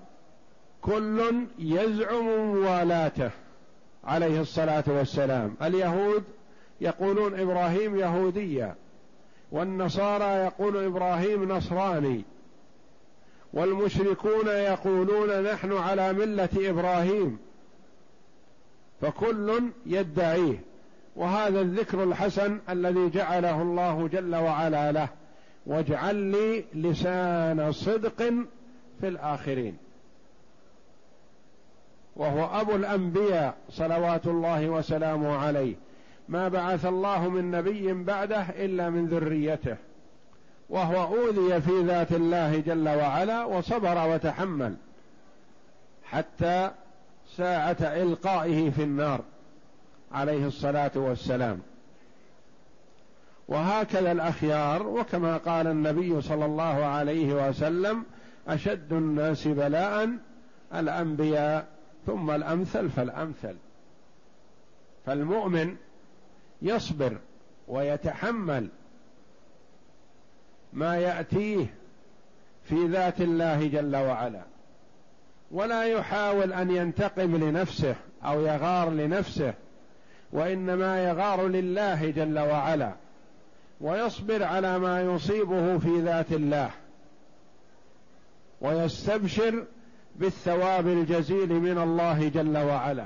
كل 0.81 1.33
يزعم 1.59 2.25
موالاته 2.53 3.31
عليه 4.03 4.41
الصلاة 4.41 4.83
والسلام. 4.87 5.55
اليهود 5.61 6.23
يقولون 6.81 7.39
إبراهيم 7.39 7.99
يهوديا 7.99 8.75
والنصارى 9.51 10.25
يقول 10.25 10.85
إبراهيم 10.85 11.51
نصراني 11.51 12.23
والمشركون 13.53 14.47
يقولون 14.47 15.43
نحن 15.43 15.73
على 15.73 16.13
ملة 16.13 16.49
إبراهيم. 16.55 17.37
فكل 19.01 19.63
يدعيه 19.85 20.59
وهذا 21.15 21.61
الذكر 21.61 22.03
الحسن 22.03 22.59
الذي 22.69 23.09
جعله 23.09 23.61
الله 23.61 24.07
جل 24.07 24.35
وعلا 24.35 24.91
له 24.91 25.09
واجعل 25.65 26.15
لي 26.15 26.65
لسان 26.73 27.71
صدق 27.71 28.17
في 29.01 29.07
الآخرين. 29.07 29.77
وهو 32.21 32.61
أبو 32.61 32.75
الأنبياء 32.75 33.55
صلوات 33.69 34.27
الله 34.27 34.69
وسلامه 34.69 35.37
عليه. 35.37 35.75
ما 36.29 36.47
بعث 36.47 36.85
الله 36.85 37.29
من 37.29 37.51
نبي 37.51 37.93
بعده 37.93 38.41
إلا 38.49 38.89
من 38.89 39.07
ذريته 39.07 39.77
وهو 40.69 41.17
أوذي 41.17 41.61
في 41.61 41.81
ذات 41.81 42.11
الله 42.11 42.59
جل 42.59 42.89
وعلا 42.89 43.45
وصبر 43.45 44.07
وتحمل 44.07 44.75
حتى 46.03 46.71
ساعة 47.37 47.77
إلقائه 47.81 48.69
في 48.69 48.83
النار 48.83 49.21
عليه 50.11 50.47
الصلاة 50.47 50.91
والسلام. 50.95 51.59
وهكذا 53.47 54.11
الأخيار 54.11 54.87
وكما 54.87 55.37
قال 55.37 55.67
النبي 55.67 56.21
صلى 56.21 56.45
الله 56.45 56.85
عليه 56.85 57.49
وسلم 57.49 58.03
أشد 58.47 58.93
الناس 58.93 59.47
بلاء 59.47 60.09
الأنبياء 60.75 61.80
ثم 62.05 62.31
الأمثل 62.31 62.89
فالأمثل. 62.89 63.55
فالمؤمن 65.05 65.75
يصبر 66.61 67.17
ويتحمل 67.67 68.67
ما 70.73 70.97
يأتيه 70.97 71.73
في 72.63 72.87
ذات 72.87 73.21
الله 73.21 73.67
جل 73.67 73.95
وعلا. 73.95 74.41
ولا 75.51 75.83
يحاول 75.83 76.53
أن 76.53 76.71
ينتقم 76.71 77.35
لنفسه 77.37 77.95
أو 78.25 78.41
يغار 78.41 78.89
لنفسه 78.89 79.53
وإنما 80.31 81.03
يغار 81.03 81.47
لله 81.47 82.09
جل 82.09 82.39
وعلا 82.39 82.93
ويصبر 83.81 84.43
على 84.43 84.79
ما 84.79 85.01
يصيبه 85.01 85.77
في 85.77 86.01
ذات 86.01 86.31
الله 86.31 86.71
ويستبشر 88.61 89.65
بالثواب 90.15 90.87
الجزيل 90.87 91.53
من 91.53 91.77
الله 91.77 92.29
جل 92.29 92.57
وعلا. 92.57 93.05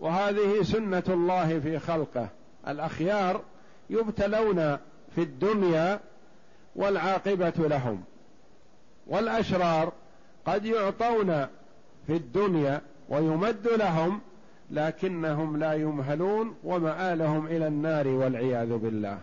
وهذه 0.00 0.62
سنة 0.62 1.02
الله 1.08 1.58
في 1.60 1.78
خلقه. 1.78 2.28
الأخيار 2.68 3.40
يبتلون 3.90 4.76
في 5.14 5.22
الدنيا 5.22 6.00
والعاقبة 6.76 7.52
لهم. 7.58 8.04
والأشرار 9.06 9.92
قد 10.46 10.64
يعطون 10.64 11.46
في 12.06 12.16
الدنيا 12.16 12.80
ويمد 13.08 13.68
لهم 13.68 14.20
لكنهم 14.70 15.56
لا 15.56 15.72
يمهلون 15.72 16.54
ومآلهم 16.64 17.46
إلى 17.46 17.66
النار 17.66 18.08
والعياذ 18.08 18.76
بالله. 18.76 19.18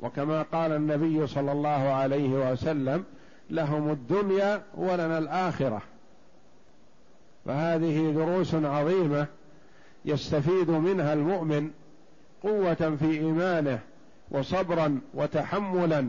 وكما 0.00 0.42
قال 0.42 0.72
النبي 0.72 1.26
صلى 1.26 1.52
الله 1.52 1.92
عليه 1.92 2.52
وسلم 2.52 3.04
لهم 3.50 3.90
الدنيا 3.90 4.62
ولنا 4.74 5.18
الآخرة. 5.18 5.82
فهذه 7.44 8.12
دروس 8.12 8.54
عظيمة 8.54 9.26
يستفيد 10.04 10.70
منها 10.70 11.12
المؤمن 11.12 11.70
قوة 12.42 12.96
في 13.00 13.10
إيمانه 13.10 13.78
وصبرا 14.30 15.00
وتحملا 15.14 16.08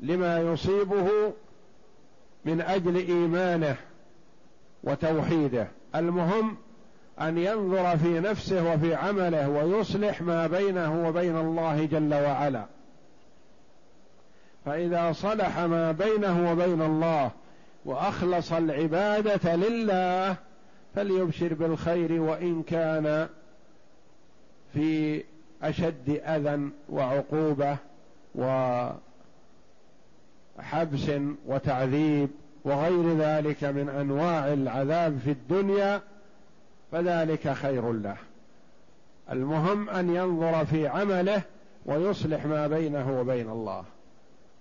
لما 0.00 0.38
يصيبه 0.38 1.08
من 2.44 2.60
أجل 2.60 2.96
إيمانه 2.96 3.76
وتوحيده. 4.84 5.68
المهم 5.94 6.56
أن 7.20 7.38
ينظر 7.38 7.96
في 7.96 8.20
نفسه 8.20 8.74
وفي 8.74 8.94
عمله 8.94 9.48
ويصلح 9.48 10.22
ما 10.22 10.46
بينه 10.46 11.08
وبين 11.08 11.36
الله 11.36 11.84
جل 11.84 12.14
وعلا. 12.14 12.66
فإذا 14.68 15.12
صلح 15.12 15.58
ما 15.58 15.92
بينه 15.92 16.52
وبين 16.52 16.82
الله 16.82 17.30
وأخلص 17.84 18.52
العبادة 18.52 19.56
لله 19.56 20.36
فليبشر 20.94 21.54
بالخير 21.54 22.20
وإن 22.20 22.62
كان 22.62 23.28
في 24.74 25.24
أشد 25.62 26.20
أذى 26.24 26.70
وعقوبة 26.88 27.76
وحبس 30.58 31.10
وتعذيب 31.46 32.28
وغير 32.64 33.18
ذلك 33.18 33.64
من 33.64 33.88
أنواع 33.88 34.52
العذاب 34.52 35.18
في 35.24 35.30
الدنيا 35.30 36.00
فذلك 36.92 37.52
خير 37.52 37.92
له. 37.92 38.16
المهم 39.32 39.90
أن 39.90 40.14
ينظر 40.14 40.64
في 40.64 40.88
عمله 40.88 41.42
ويصلح 41.86 42.46
ما 42.46 42.66
بينه 42.66 43.20
وبين 43.20 43.50
الله. 43.50 43.84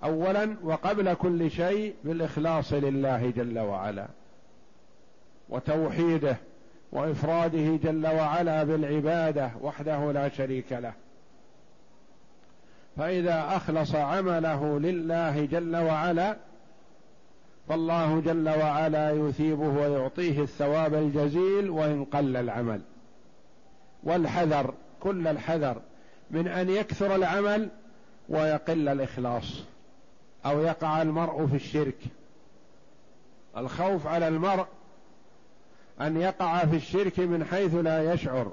اولا 0.04 0.56
وقبل 0.64 1.14
كل 1.14 1.52
شيء 1.52 1.96
بالإخلاص 2.04 2.74
لله 2.74 3.30
جل 3.30 3.60
وعلا 3.60 4.08
وتوحيده 5.50 6.38
وإفراده 6.92 7.76
جل 7.76 8.08
وعلا 8.08 8.64
بالعبادة 8.64 9.52
وحده 9.62 10.12
لا 10.12 10.30
شريك 10.30 10.74
له. 10.74 10.94
فإذا 12.98 13.46
أخلص 13.56 13.96
عمله 13.96 14.80
لله 14.80 15.46
جل 15.46 15.76
وعلا 15.76 16.38
فالله 17.70 18.22
جل 18.22 18.50
وعلا 18.50 19.12
يثيبه 19.12 19.68
ويعطيه 19.68 20.42
الثواب 20.42 20.94
الجزيل 20.94 21.70
وإن 21.70 22.06
قل 22.06 22.38
العمل. 22.38 22.82
والحذر 24.04 24.74
كل 25.00 25.28
الحذر 25.28 25.82
من 26.32 26.48
أن 26.48 26.70
يكثر 26.70 27.16
العمل 27.16 27.70
ويقل 28.30 28.90
الإخلاص. 28.90 29.64
أو 30.46 30.62
يقع 30.62 31.02
المرء 31.02 31.48
في 31.48 31.56
الشرك. 31.56 31.98
الخوف 33.58 34.08
على 34.08 34.28
المرء 34.28 34.66
أن 36.02 36.22
يقع 36.22 36.66
في 36.66 36.76
الشرك 36.76 37.20
من 37.20 37.44
حيث 37.44 37.76
لا 37.76 38.14
يشعر 38.14 38.52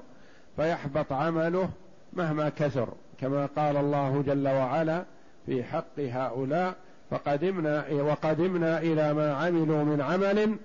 فيحبط 0.55 1.11
عمله 1.13 1.69
مهما 2.13 2.49
كثر. 2.49 2.89
كما 3.21 3.45
قال 3.45 3.77
الله 3.77 4.23
جل 4.27 4.47
وعلا 4.47 5.03
في 5.45 5.63
حق 5.63 5.99
هؤلاء 5.99 6.75
فقدمنا 7.11 7.85
وقدمنا 7.91 8.77
إلى 8.77 9.13
ما 9.13 9.33
عملوا 9.33 9.83
من 9.83 10.01
عمل 10.01 10.57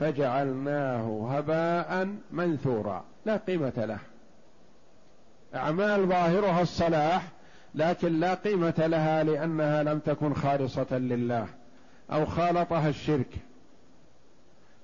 فجعلناه 0.00 1.28
هباء 1.30 2.08
منثورا. 2.30 3.04
لا 3.26 3.36
قيمة 3.36 3.72
له. 3.76 3.98
أعمال 5.54 6.06
ظاهرها 6.06 6.62
الصلاح 6.62 7.28
لكن 7.74 8.20
لا 8.20 8.34
قيمة 8.34 8.74
لها 8.78 9.24
لأنها 9.24 9.82
لم 9.82 9.98
تكن 9.98 10.34
خالصة 10.34 10.98
لله 10.98 11.46
أو 12.12 12.26
خالطها 12.26 12.88
الشرك. 12.88 13.36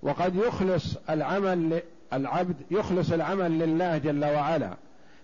وقد 0.03 0.37
يخلص 0.37 0.97
العمل 1.11 1.83
العبد 2.13 2.57
يخلص 2.71 3.13
العمل 3.13 3.59
لله 3.59 3.99
جل 3.99 4.25
وعلا 4.25 4.71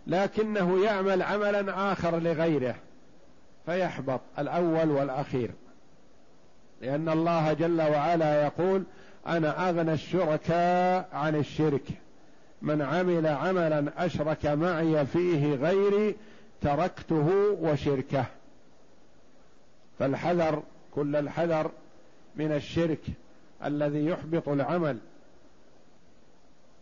لكنه 0.06 0.84
يعمل 0.84 1.22
عملا 1.22 1.92
آخر 1.92 2.18
لغيره 2.18 2.74
فيحبط 3.66 4.20
الأول 4.38 4.90
والأخير. 4.90 5.50
لأن 6.82 7.08
الله 7.08 7.52
جل 7.52 7.82
وعلا 7.82 8.44
يقول 8.44 8.84
أنا 9.26 9.68
أغنى 9.68 9.92
الشركاء 9.92 11.08
عن 11.12 11.36
الشرك. 11.36 11.84
من 12.62 12.82
عمل 12.82 13.26
عملا 13.26 13.84
أشرك 13.96 14.46
معي 14.46 15.06
فيه 15.06 15.54
غيري 15.54 16.16
تركته 16.64 17.56
وشركه. 17.60 18.24
فالحذر 19.98 20.62
كل 20.94 21.16
الحذر 21.16 21.70
من 22.36 22.52
الشرك 22.52 23.00
الذي 23.64 24.06
يحبط 24.06 24.48
العمل 24.48 24.98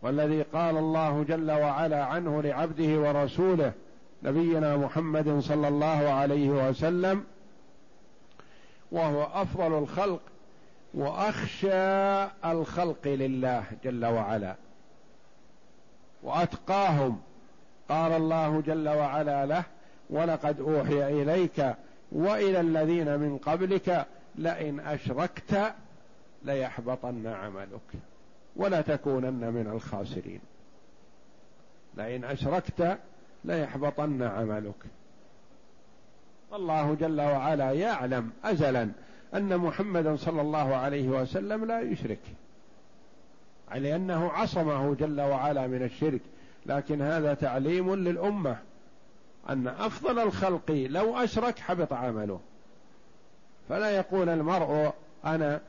والذي 0.01 0.41
قال 0.41 0.77
الله 0.77 1.23
جل 1.23 1.51
وعلا 1.51 2.05
عنه 2.05 2.41
لعبده 2.41 2.99
ورسوله 2.99 3.71
نبينا 4.23 4.77
محمد 4.77 5.39
صلى 5.39 5.67
الله 5.67 6.09
عليه 6.09 6.49
وسلم 6.49 7.23
وهو 8.91 9.23
أفضل 9.23 9.77
الخلق 9.77 10.21
وأخشى 10.93 12.23
الخلق 12.45 13.07
لله 13.07 13.63
جل 13.83 14.05
وعلا 14.05 14.55
وأتقاهم 16.23 17.19
قال 17.89 18.11
الله 18.11 18.61
جل 18.61 18.89
وعلا 18.89 19.45
له 19.45 19.63
ولقد 20.09 20.59
أوحي 20.59 21.21
إليك 21.21 21.75
وإلى 22.11 22.59
الذين 22.59 23.19
من 23.19 23.37
قبلك 23.37 24.05
لئن 24.35 24.79
أشركت 24.79 25.73
ليحبطن 26.43 27.27
عملك 27.27 27.89
ولا 28.55 28.81
تكونن 28.81 29.53
من 29.53 29.67
الخاسرين. 29.67 30.41
لئن 31.97 32.23
أشركت 32.23 32.97
ليحبطن 33.45 34.21
عملك. 34.21 34.83
الله 36.53 36.93
جل 36.93 37.21
وعلا 37.21 37.71
يعلم 37.71 38.31
ازلا 38.43 38.89
أن 39.33 39.57
محمدا 39.57 40.15
صلى 40.15 40.41
الله 40.41 40.75
عليه 40.75 41.09
وسلم 41.09 41.65
لا 41.65 41.81
يشرك 41.81 42.19
لأنه 43.75 44.31
عصمه 44.31 44.95
جل 44.95 45.21
وعلا 45.21 45.67
من 45.67 45.83
الشرك 45.83 46.21
لكن 46.65 47.01
هذا 47.01 47.33
تعليم 47.33 47.95
للأمة 47.95 48.57
أن 49.49 49.67
أفضل 49.67 50.19
الخلق 50.19 50.71
لو 50.71 51.17
أشرك 51.17 51.59
حبط 51.59 51.93
عمله. 51.93 52.39
فلا 53.69 53.89
يقول 53.89 54.29
المرء 54.29 54.93
أنا 55.25 55.61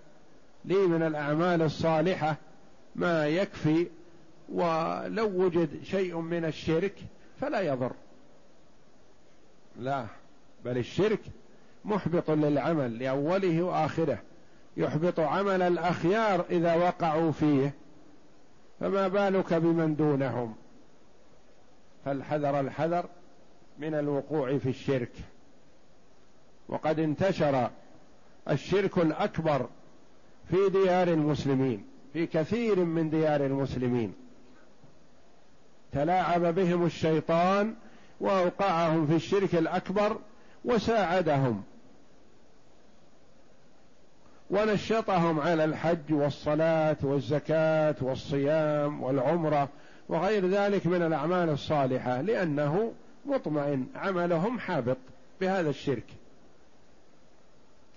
لي 0.64 0.87
من 0.87 1.02
الأعمال 1.02 1.62
الصالحة 1.62 2.37
ما 2.96 3.26
يكفي 3.26 3.87
ولو 4.52 5.44
وجد 5.44 5.83
شيء 5.83 6.20
من 6.20 6.44
الشرك 6.44 6.94
فلا 7.40 7.61
يضر. 7.61 7.92
لا 9.78 10.07
بل 10.64 10.78
الشرك 10.78 11.20
محبط 11.85 12.30
للعمل 12.30 12.98
لأوله 12.98 13.62
وآخره. 13.62 14.18
يحبط 14.76 15.20
عمل 15.20 15.62
الأخيار 15.62 16.44
إذا 16.50 16.74
وقعوا 16.74 17.33
فيه. 17.33 17.74
فما 18.80 19.09
بالك 19.09 19.54
بمن 19.54 19.96
دونهم؟ 19.96 20.54
فالحذر 22.04 22.60
الحذر 22.60 23.06
من 23.78 23.94
الوقوع 23.94 24.58
في 24.58 24.68
الشرك. 24.68 25.12
وقد 26.68 26.98
انتشر 26.98 27.70
الشرك 28.50 28.98
الأكبر 28.98 29.68
في 30.50 30.68
ديار 30.68 31.08
المسلمين 31.08 31.84
في 32.12 32.26
كثير 32.26 32.84
من 32.84 33.10
ديار 33.10 33.46
المسلمين. 33.46 34.14
تلاعب 35.92 36.54
بهم 36.54 36.86
الشيطان 36.86 37.74
وأوقعهم 38.20 39.06
في 39.06 39.14
الشرك 39.14 39.54
الأكبر 39.54 40.18
وساعدهم. 40.64 41.62
ونشطهم 44.50 45.40
على 45.40 45.64
الحج 45.64 46.12
والصلاة 46.12 46.96
والزكاة 47.02 47.94
والصيام 48.00 49.02
والعمرة 49.02 49.68
وغير 50.08 50.46
ذلك 50.46 50.86
من 50.86 51.02
الأعمال 51.02 51.48
الصالحة 51.48 52.20
لأنه 52.20 52.92
مطمئن 53.26 53.86
عملهم 53.94 54.58
حابط 54.58 54.96
بهذا 55.40 55.70
الشرك. 55.70 56.06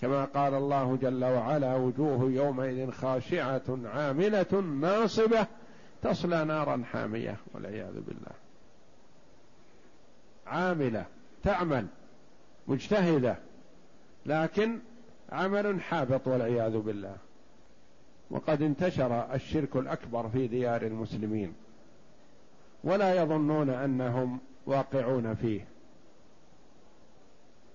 كما 0.02 0.26
قال 0.26 0.54
الله 0.54 0.98
جل 1.02 1.26
وعلا 1.26 1.76
وجوه 1.76 2.32
يومئذ 2.32 2.92
خاشعة 2.92 3.80
عاملة 3.86 4.62
ناصبة 4.82 5.48
تصلى 6.04 6.46
نارا 6.46 6.84
حامية 6.92 7.38
والعياذ 7.54 7.94
بالله. 7.94 8.32
عاملة 10.48 11.06
تعمل 11.44 11.88
مجتهدة 12.68 13.38
لكن 14.26 14.80
عمل 15.32 15.82
حابط 15.82 16.28
والعياذ 16.28 16.78
بالله. 16.78 17.16
وقد 18.32 18.62
انتشر 18.62 19.34
الشرك 19.34 19.76
الأكبر 19.76 20.30
في 20.30 20.48
ديار 20.48 20.82
المسلمين. 20.82 21.54
ولا 22.88 23.14
يظنون 23.14 23.70
أنهم 23.70 24.40
واقعون 24.66 25.36
فيه. 25.36 25.66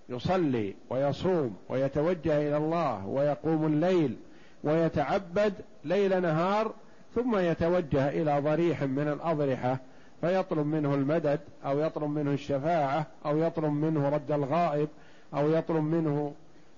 يصلي 0.08 0.74
ويصوم 0.90 1.56
ويتوجه 1.68 2.48
إلى 2.48 2.56
الله 2.56 3.06
ويقوم 3.06 3.66
الليل 3.66 4.16
ويتعبد 4.64 5.54
ليل 5.84 6.22
نهار 6.22 6.72
ثم 7.14 7.36
يتوجه 7.36 8.08
إلى 8.08 8.40
ضريح 8.40 8.82
من 8.82 9.08
الأضرحة 9.08 9.78
فيطلب 10.20 10.66
منه 10.66 10.94
المدد 10.94 11.40
أو 11.64 11.78
يطلب 11.78 12.10
منه 12.10 12.32
الشفاعة 12.32 13.06
أو 13.26 13.38
يطلب 13.38 13.72
منه 13.72 14.08
رد 14.08 14.32
الغائب 14.32 14.88
أو 15.34 15.50
يطلب 15.50 15.84
منه 15.84 16.34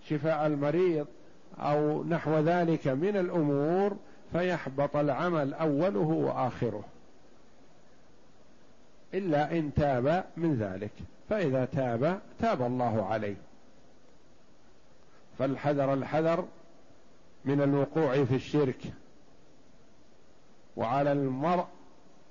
شفاء 0.09 0.47
المريض 0.47 1.07
أو 1.59 2.05
نحو 2.05 2.39
ذلك 2.39 2.89
من 2.89 3.17
الأمور 3.17 3.97
فيحبط 4.33 4.97
العمل 4.97 5.55
أوله 5.55 5.99
وآخره. 5.99 6.85
إلا 9.15 9.59
إن 9.59 9.75
تاب 9.75 10.25
من 10.37 10.55
ذلك. 10.55 10.93
فإذا 11.31 11.65
تاب 11.65 12.21
تاب 12.41 12.63
الله 12.63 13.07
عليه. 13.07 13.37
فالحذر 15.39 15.95
الحذر 15.95 16.49
من 17.45 17.61
الوقوع 17.61 18.25
في 18.25 18.35
الشرك. 18.35 18.81
وعلى 20.77 21.13
المرء 21.13 21.67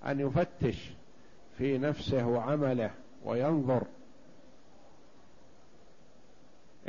أن 0.06 0.20
يفتش 0.20 0.90
في 1.58 1.78
نفسه 1.78 2.28
وعمله 2.28 2.92
وينظر. 3.26 3.84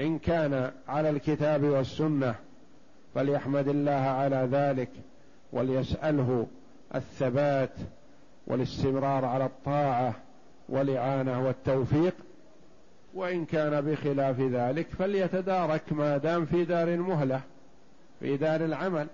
إن 0.00 0.18
كان 0.18 0.72
على 0.88 1.10
الكتاب 1.10 1.64
والسنة 1.64 2.34
فليحمد 3.14 3.68
الله 3.68 3.92
على 3.92 4.48
ذلك 4.52 4.90
وليسأله 5.52 6.46
الثبات 6.94 7.70
والاستمرار 8.46 9.24
على 9.24 9.44
الطاعة 9.44 10.14
والإعانة 10.68 11.46
والتوفيق 11.46 12.14
وإن 13.14 13.44
كان 13.44 13.80
بخلاف 13.80 14.40
ذلك 14.40 14.86
فليتدارك 14.88 15.92
ما 15.92 16.16
دام 16.16 16.46
في 16.46 16.64
دار 16.64 16.88
المهلة 16.88 17.40
في 18.20 18.36
دار 18.36 18.64
العمل. 18.64 19.06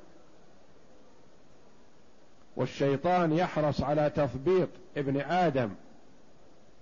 والشيطان 2.57 3.33
يحرص 3.33 3.83
على 3.83 4.11
تثبيط 4.11 4.69
ابن 4.97 5.21
آدم 5.21 5.71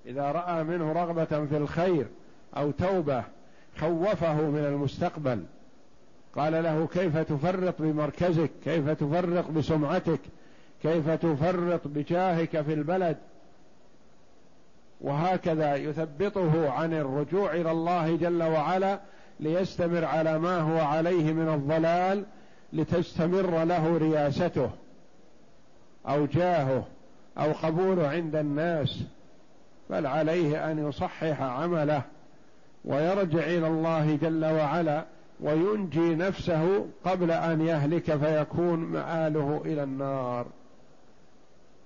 إذا 0.07 0.33
رأى 0.33 0.65
منه 0.65 0.93
رغبة 0.93 1.25
في 1.25 1.57
الخير 1.57 2.07
أو 2.57 2.71
توبة 2.71 3.25
خوفه 3.77 4.35
من 4.35 4.65
المستقبل. 4.65 5.45
قال 6.37 6.53
له 6.53 6.87
كيف 6.87 7.19
تفرط 7.19 7.83
بمركزك؟ 7.83 8.51
كيف 8.65 8.91
تفرط 8.91 9.51
بسمعتك؟ 9.51 10.21
كيف 10.83 11.11
تفرط 11.11 11.81
بجاهك 11.85 12.61
في 12.61 12.75
البلد؟ 12.75 13.17
وهكذا 15.01 15.77
يثبطه 15.77 16.71
عن 16.71 16.93
الرجوع 16.95 17.53
إلى 17.53 17.71
الله 17.71 18.17
جل 18.17 18.43
وعلا 18.43 19.01
ليستمر 19.41 20.05
على 20.05 20.39
ما 20.39 20.61
هو 20.61 20.79
عليه 20.79 21.33
من 21.33 21.49
الضلال 21.55 22.25
لتستمر 22.73 23.65
له 23.65 23.97
رياسته 23.97 24.71
أو 26.09 26.27
جاهه 26.27 26.85
أو 27.39 27.53
قبوله 27.53 28.09
عند 28.09 28.37
الناس 28.37 29.03
بل 29.91 30.07
عليه 30.07 30.71
أن 30.71 30.89
يصحح 30.89 31.43
عمله 31.43 32.03
ويرجع 32.85 33.39
إلى 33.39 33.67
الله 33.67 34.17
جل 34.17 34.45
وعلا 34.45 35.05
وينجي 35.41 36.15
نفسه 36.15 36.87
قبل 37.05 37.31
أن 37.31 37.61
يهلك 37.61 38.17
فيكون 38.17 38.79
مآله 38.79 39.63
إلى 39.65 39.83
النار. 39.83 40.47